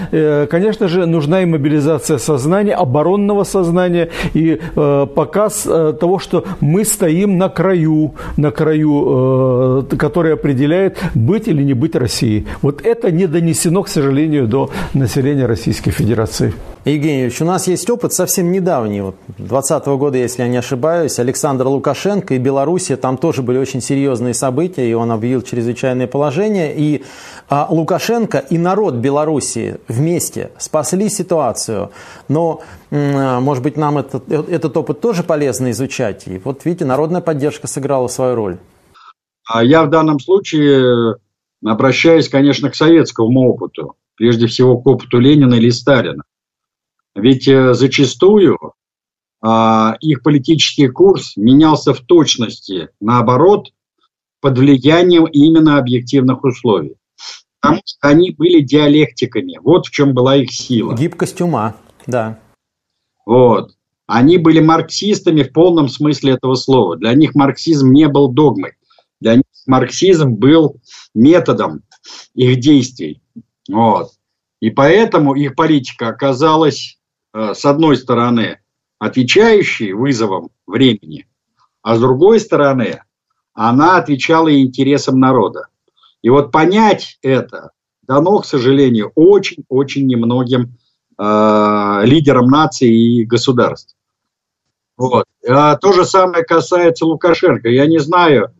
[0.49, 5.63] конечно же, нужна и мобилизация сознания, оборонного сознания и показ
[5.99, 9.48] того, что мы стоим на краю, на краю,
[9.97, 12.47] который определяет, быть или не быть Россией.
[12.61, 16.53] Вот это не донесено, к сожалению, до населения Российской Федерации.
[16.85, 21.19] Евгений Ильич, у нас есть опыт совсем недавний, вот 2020 года, если я не ошибаюсь,
[21.19, 26.73] Александр Лукашенко и Белоруссия, там тоже были очень серьезные события, и он объявил чрезвычайное положение,
[26.75, 27.03] и
[27.49, 31.91] а, Лукашенко и народ Белоруссии вместе спасли ситуацию,
[32.29, 37.67] но, может быть, нам этот, этот опыт тоже полезно изучать, и вот видите, народная поддержка
[37.67, 38.57] сыграла свою роль.
[39.51, 41.15] А я в данном случае
[41.65, 46.23] обращаясь, конечно, к советскому опыту, прежде всего к опыту Ленина или Сталина.
[47.15, 48.57] Ведь э, зачастую
[49.41, 53.71] а, их политический курс менялся в точности, наоборот,
[54.41, 56.95] под влиянием именно объективных условий.
[57.59, 59.59] Потому что они были диалектиками.
[59.61, 60.95] Вот в чем была их сила.
[60.95, 61.75] Гибкость ума,
[62.07, 62.39] да.
[63.25, 63.71] Вот.
[64.07, 66.95] Они были марксистами в полном смысле этого слова.
[66.95, 68.73] Для них марксизм не был догмой.
[69.19, 70.81] Для них марксизм был
[71.13, 71.83] методом
[72.33, 73.21] их действий.
[73.69, 74.11] Вот.
[74.59, 76.99] И поэтому их политика оказалась,
[77.33, 78.59] э, с одной стороны,
[78.97, 81.27] отвечающей вызовам времени,
[81.81, 83.01] а с другой стороны,
[83.53, 85.67] она отвечала интересам народа.
[86.21, 90.77] И вот понять это дано, к сожалению, очень-очень немногим
[91.17, 93.95] э, лидерам наций и государств.
[94.97, 95.25] Вот.
[95.47, 97.69] А то же самое касается Лукашенко.
[97.69, 98.53] Я не знаю,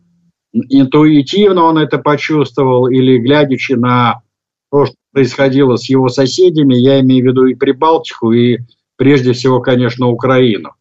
[0.52, 4.22] интуитивно он это почувствовал или глядячи на
[4.70, 8.58] то, что происходило с его соседями, я имею в виду и Прибалтику, и
[8.96, 10.74] прежде всего, конечно, Украину.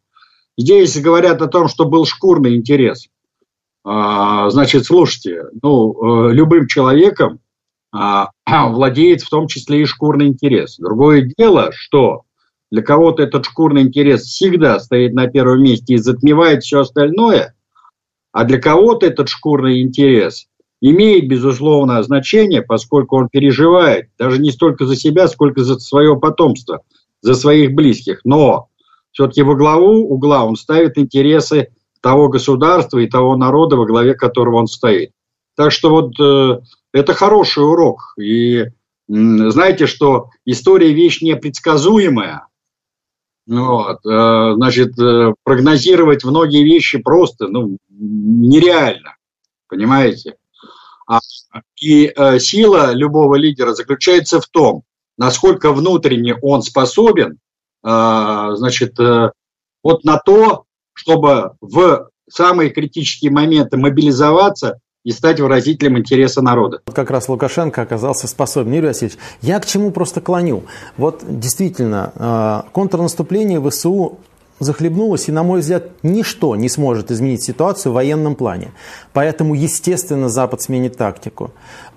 [0.58, 3.08] Здесь говорят о том, что был шкурный интерес.
[3.86, 7.40] А, значит, слушайте, ну, э, любым человеком
[7.92, 8.32] а,
[8.70, 10.78] владеет в том числе и шкурный интерес.
[10.78, 12.24] Другое дело, что
[12.72, 17.56] для кого-то этот шкурный интерес всегда стоит на первом месте и затмевает все остальное,
[18.32, 20.48] а для кого-то этот шкурный интерес
[20.82, 26.82] имеет, безусловно, значение, поскольку он переживает даже не столько за себя, сколько за свое потомство,
[27.22, 28.22] за своих близких.
[28.24, 28.70] Но
[29.12, 31.70] все-таки во главу угла он ставит интересы
[32.02, 35.12] того государства и того народа, во главе которого он стоит.
[35.56, 36.62] Так что вот э,
[36.94, 38.14] это хороший урок.
[38.18, 38.66] И
[39.10, 42.46] знаете, что история вещь непредсказуемая.
[43.50, 49.16] Вот, э, значит, э, прогнозировать многие вещи просто ну, нереально.
[49.68, 50.36] Понимаете?
[51.08, 51.18] А,
[51.82, 54.84] и э, сила любого лидера заключается в том,
[55.18, 57.40] насколько внутренне он способен,
[57.82, 66.82] значит, вот на то, чтобы в самые критические моменты мобилизоваться и стать выразителем интереса народа.
[66.94, 68.74] Как раз Лукашенко оказался способен.
[68.74, 70.64] Юрий Васильевич, я к чему просто клоню.
[70.98, 74.20] Вот действительно, э, контрнаступление ВСУ
[74.60, 78.72] захлебнулось, и, на мой взгляд, ничто не сможет изменить ситуацию в военном плане.
[79.14, 81.52] Поэтому, естественно, Запад сменит тактику.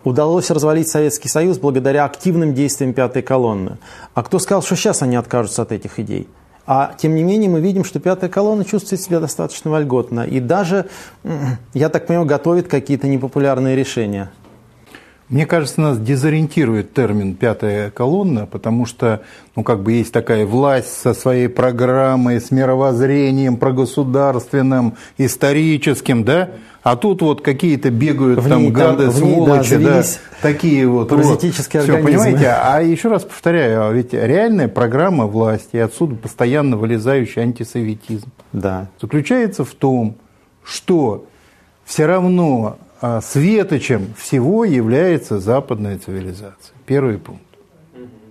[0.05, 3.79] Удалось развалить Советский Союз благодаря активным действиям пятой колонны.
[4.15, 6.29] А кто сказал, что сейчас они откажутся от этих идей?
[6.67, 10.21] А тем не менее мы видим, что пятая колонна чувствует себя достаточно вольготно.
[10.21, 10.87] И даже,
[11.75, 14.31] я так понимаю, готовит какие-то непопулярные решения.
[15.29, 19.23] Мне кажется, нас дезориентирует термин «пятая колонна», потому что,
[19.57, 26.51] ну, как бы есть такая власть со своей программой, с мировоззрением прогосударственным, историческим, да?
[26.83, 30.05] А тут вот какие-то бегают в там гады, в ней, сволочи, да, да,
[30.41, 31.09] такие вот.
[31.09, 31.83] Паразитические.
[31.83, 32.49] Все, понимаете?
[32.49, 38.89] А еще раз повторяю, а ведь реальная программа власти, и отсюда постоянно вылезающий антисоветизм, да.
[39.01, 40.17] заключается в том,
[40.65, 41.27] что
[41.85, 46.73] все равно а светочем всего является западная цивилизация.
[46.87, 47.43] Первый пункт.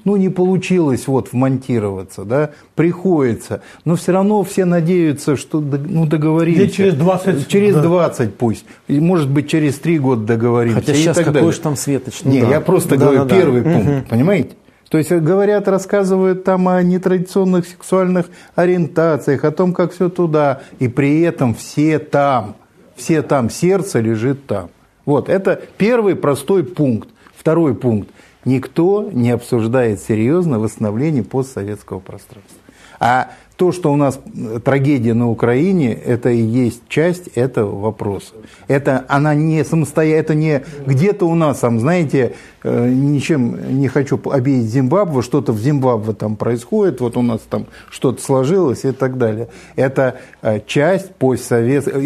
[0.03, 3.61] Ну, не получилось вот вмонтироваться, да, приходится.
[3.85, 6.61] Но все равно все надеются, что ну, договоримся.
[6.61, 7.47] Лет через 20.
[7.47, 7.81] Через да.
[7.81, 8.65] 20 пусть.
[8.87, 10.79] И, может быть, через 3 года договоримся.
[10.79, 12.21] Хотя сейчас какой же там светоч?
[12.23, 12.49] Ну, Не, да.
[12.49, 13.71] я просто да, говорю да, первый да.
[13.71, 14.09] пункт, угу.
[14.09, 14.49] понимаете?
[14.89, 18.25] То есть говорят, рассказывают там о нетрадиционных сексуальных
[18.55, 22.55] ориентациях, о том, как все туда, и при этом все там
[23.01, 24.69] все там, сердце лежит там.
[25.05, 27.09] Вот, это первый простой пункт.
[27.35, 28.09] Второй пункт.
[28.45, 32.57] Никто не обсуждает серьезно восстановление постсоветского пространства.
[32.99, 34.19] А то, что у нас
[34.63, 38.33] трагедия на Украине, это и есть часть этого вопроса.
[38.67, 42.33] Это она не самостоятельно, это не где-то у нас, там, знаете,
[42.63, 47.67] э, ничем не хочу обидеть Зимбабве, что-то в Зимбабве там происходит, вот у нас там
[47.89, 49.49] что-то сложилось и так далее.
[49.75, 52.01] Это э, часть постсоветского,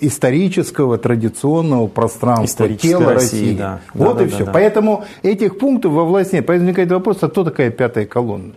[0.00, 3.38] исторического, традиционного пространства, тела России.
[3.38, 3.56] России.
[3.56, 3.80] Да.
[3.94, 4.38] Вот да, и да, все.
[4.40, 4.52] Да, да.
[4.52, 6.46] Поэтому этих пунктов во власти нет.
[6.46, 8.52] Поэтому возникает вопрос, а кто такая пятая колонна?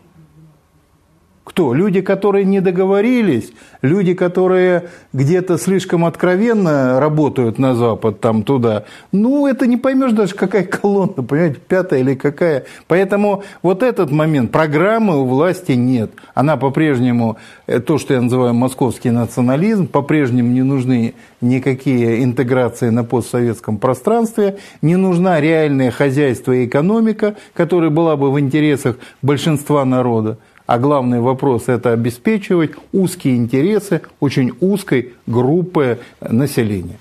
[1.44, 1.74] Кто?
[1.74, 8.84] Люди, которые не договорились, люди, которые где-то слишком откровенно работают на Запад, там туда.
[9.12, 12.66] Ну, это не поймешь даже, какая колонна, понимаете, пятая или какая.
[12.88, 16.12] Поэтому вот этот момент, программы у власти нет.
[16.36, 23.04] Она по-прежнему, э, то, что я называю московский национализм, по-прежнему не нужны никакие интеграции на
[23.04, 30.38] постсоветском пространстве, не нужна реальное хозяйство и экономика, которая была бы в интересах большинства народа
[30.72, 36.98] а главный вопрос– это обеспечивать узкие интересы очень узкой группы населения.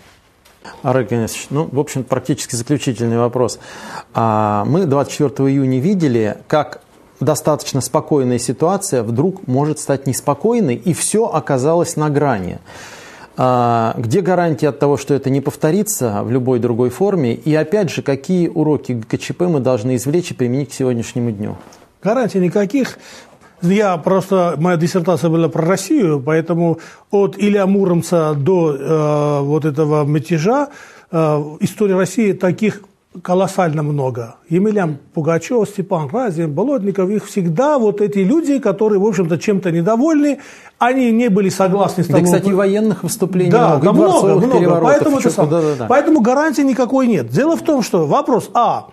[0.82, 3.60] Арык Геннадьевич, ну, в общем, практически заключительный вопрос.
[4.12, 6.80] А, мы 24 июня видели, как
[7.20, 12.58] достаточно спокойная ситуация вдруг может стать неспокойной, и все оказалось на грани.
[13.36, 17.34] А, где гарантия от того, что это не повторится в любой другой форме?
[17.34, 21.56] И опять же, какие уроки ГКЧП мы должны извлечь и применить к сегодняшнему дню?
[22.02, 22.98] Гарантий никаких.
[23.62, 26.78] Я просто, моя диссертация была про Россию, поэтому
[27.10, 30.68] от Илья Муромца до э, вот этого мятежа
[31.10, 31.16] э,
[31.60, 32.82] истории России таких
[33.22, 34.36] колоссально много.
[34.48, 40.38] Емельян Пугачев, Степан Разин, Болотников, их всегда вот эти люди, которые, в общем-то, чем-то недовольны,
[40.78, 42.22] они не были согласны с тобой.
[42.22, 44.80] Да, кстати, военных выступлений да, много, да, много, много.
[44.80, 45.86] Поэтому, это сам, да, да, да.
[45.88, 47.28] поэтому гарантии никакой нет.
[47.28, 48.86] Дело в том, что вопрос, а,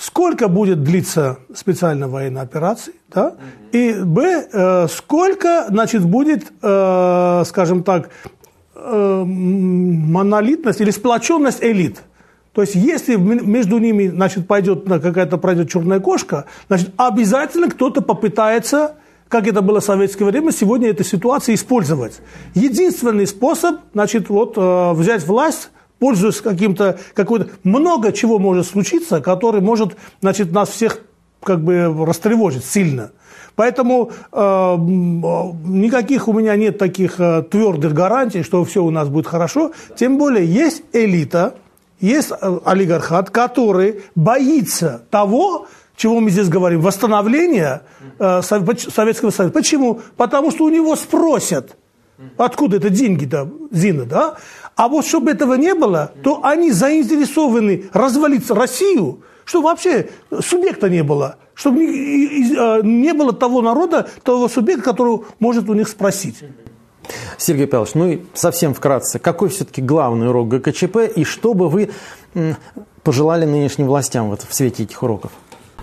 [0.00, 3.34] сколько будет длиться специальная военная операция, да?
[3.70, 8.08] и б, э, сколько, значит, будет, э, скажем так,
[8.74, 12.00] э, монолитность или сплоченность элит.
[12.54, 18.94] То есть, если между ними, значит, пойдет какая-то пройдет черная кошка, значит, обязательно кто-то попытается,
[19.28, 22.20] как это было в советское время, сегодня эту ситуацию использовать.
[22.54, 24.56] Единственный способ, значит, вот
[24.96, 25.70] взять власть
[26.00, 30.98] пользуясь каким-то, какой-то, много чего может случиться, который может, значит, нас всех
[31.42, 33.12] как бы растревожить сильно.
[33.54, 39.26] Поэтому э, никаких у меня нет таких э, твердых гарантий, что все у нас будет
[39.26, 39.72] хорошо.
[39.96, 41.56] Тем более есть элита,
[42.00, 45.66] есть э, олигархат, который боится того,
[45.96, 47.82] чего мы здесь говорим, восстановления
[48.18, 49.52] э, Советского Союза.
[49.52, 50.00] Почему?
[50.16, 51.76] Потому что у него спросят,
[52.38, 54.36] откуда это деньги-то, Зина, да?
[54.76, 60.08] А вот чтобы этого не было, то они заинтересованы развалить Россию, чтобы вообще
[60.40, 65.74] субъекта не было, чтобы не, а, не было того народа, того субъекта, который может у
[65.74, 66.42] них спросить.
[67.36, 71.90] Сергей Павлович, ну и совсем вкратце, какой все-таки главный урок ГКЧП и что бы вы
[73.02, 75.32] пожелали нынешним властям вот в свете этих уроков?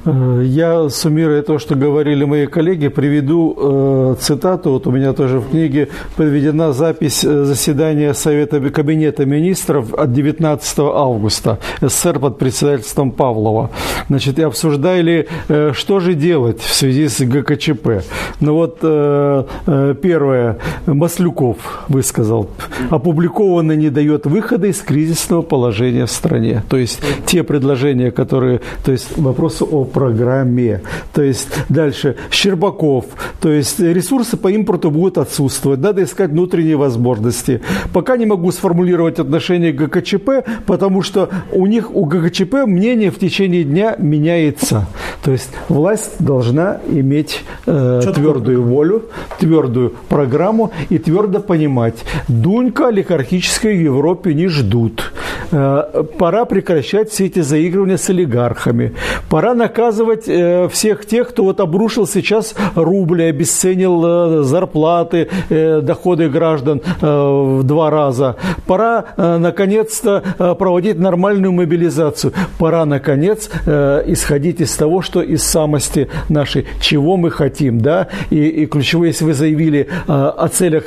[0.07, 4.71] Э, я, суммируя то, что говорили мои коллеги, приведу э, цитату.
[4.71, 10.79] Вот у меня тоже в книге приведена запись э, заседания Совета Кабинета министров от 19
[10.79, 13.69] августа СССР под председательством Павлова.
[14.07, 18.03] Значит, и обсуждали, э, что же делать в связи с ГКЧП.
[18.39, 20.57] Ну вот э, э, первое.
[20.85, 21.57] Маслюков
[21.89, 22.49] высказал.
[22.89, 26.63] Опубликованно не дает выхода из кризисного положения в стране.
[26.69, 28.61] То есть те предложения, которые...
[28.85, 30.81] То есть вопрос о программе.
[31.11, 33.05] То есть дальше Щербаков.
[33.41, 35.79] То есть ресурсы по импорту будут отсутствовать.
[35.79, 37.61] Надо искать внутренние возможности.
[37.93, 40.29] Пока не могу сформулировать отношение к ГКЧП,
[40.67, 44.85] потому что у них, у ГКЧП мнение в течение дня меняется.
[45.23, 49.05] То есть власть должна иметь э, твердую волю,
[49.39, 51.95] твердую программу и твердо понимать,
[52.27, 55.11] Дунька олигархической Европе не ждут.
[55.51, 58.93] Э, пора прекращать все эти заигрывания с олигархами.
[59.29, 66.81] Пора наказывать э, всех тех, кто вот обрушил сейчас рубли, обесценил э, зарплаты, доходы граждан
[67.01, 68.35] в два раза.
[68.65, 72.33] Пора, наконец-то, проводить нормальную мобилизацию.
[72.59, 78.65] Пора, наконец, исходить из того, что из самости нашей, чего мы хотим, да, и, и
[78.65, 80.85] ключевое, если вы заявили о целях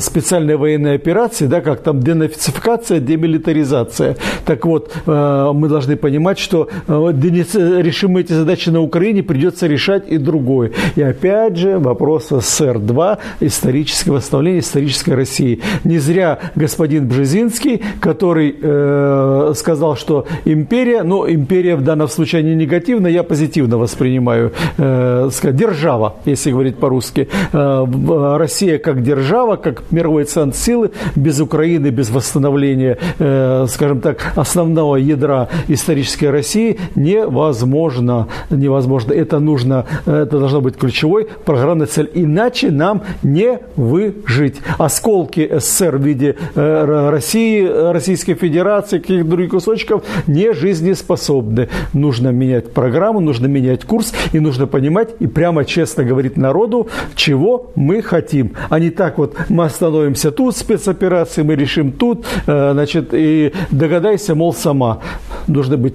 [0.00, 4.16] специальной военной операции, да, как там денацификация, демилитаризация, мобилизация.
[4.44, 7.12] Так вот, э, мы должны понимать, что э,
[7.82, 10.72] решим эти задачи на Украине, придется решать и другой.
[10.96, 15.60] И опять же вопрос СССР-2, историческое восстановление исторической России.
[15.84, 22.54] Не зря господин Бжезинский, который э, сказал, что империя, но империя в данном случае не
[22.54, 27.28] негативно, я позитивно воспринимаю, э, сказать, держава, если говорить по-русски.
[27.52, 34.32] Э, Россия как держава, как мировой центр силы, без Украины, без восстановления э, скажем так,
[34.36, 38.28] основного ядра исторической России невозможно.
[38.50, 39.12] Невозможно.
[39.12, 42.10] Это нужно, это должна быть ключевой программной цель.
[42.14, 44.56] Иначе нам не выжить.
[44.78, 51.68] Осколки СССР в виде э, России, Российской Федерации, каких-то других кусочков не жизнеспособны.
[51.92, 57.70] Нужно менять программу, нужно менять курс и нужно понимать и прямо честно говорить народу, чего
[57.74, 58.52] мы хотим.
[58.68, 64.34] А не так вот мы остановимся тут, спецоперации мы решим тут, э, значит, и догадайся,
[64.34, 65.00] мол, сама.
[65.46, 65.94] Должны быть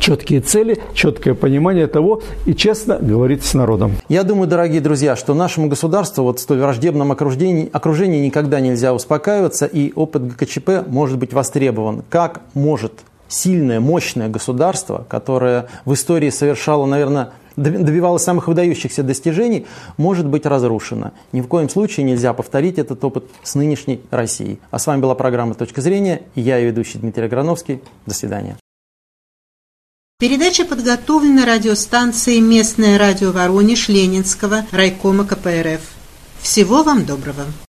[0.00, 3.92] четкие цели, четкое понимание того и честно говорить с народом.
[4.08, 8.92] Я думаю, дорогие друзья, что нашему государству вот в столь враждебном окружении, окружении никогда нельзя
[8.94, 12.02] успокаиваться, и опыт ГКЧП может быть востребован.
[12.08, 12.92] Как может
[13.28, 19.66] сильное, мощное государство, которое в истории совершало, наверное, добивалась самых выдающихся достижений,
[19.96, 21.12] может быть разрушена.
[21.32, 24.58] Ни в коем случае нельзя повторить этот опыт с нынешней Россией.
[24.70, 27.80] А с вами была программа «Точка зрения» и я, ее ведущий Дмитрий Аграновский.
[28.06, 28.56] До свидания.
[30.18, 35.80] Передача подготовлена радиостанцией «Местное радио Воронеж» Ленинского райкома КПРФ.
[36.40, 37.44] Всего вам доброго.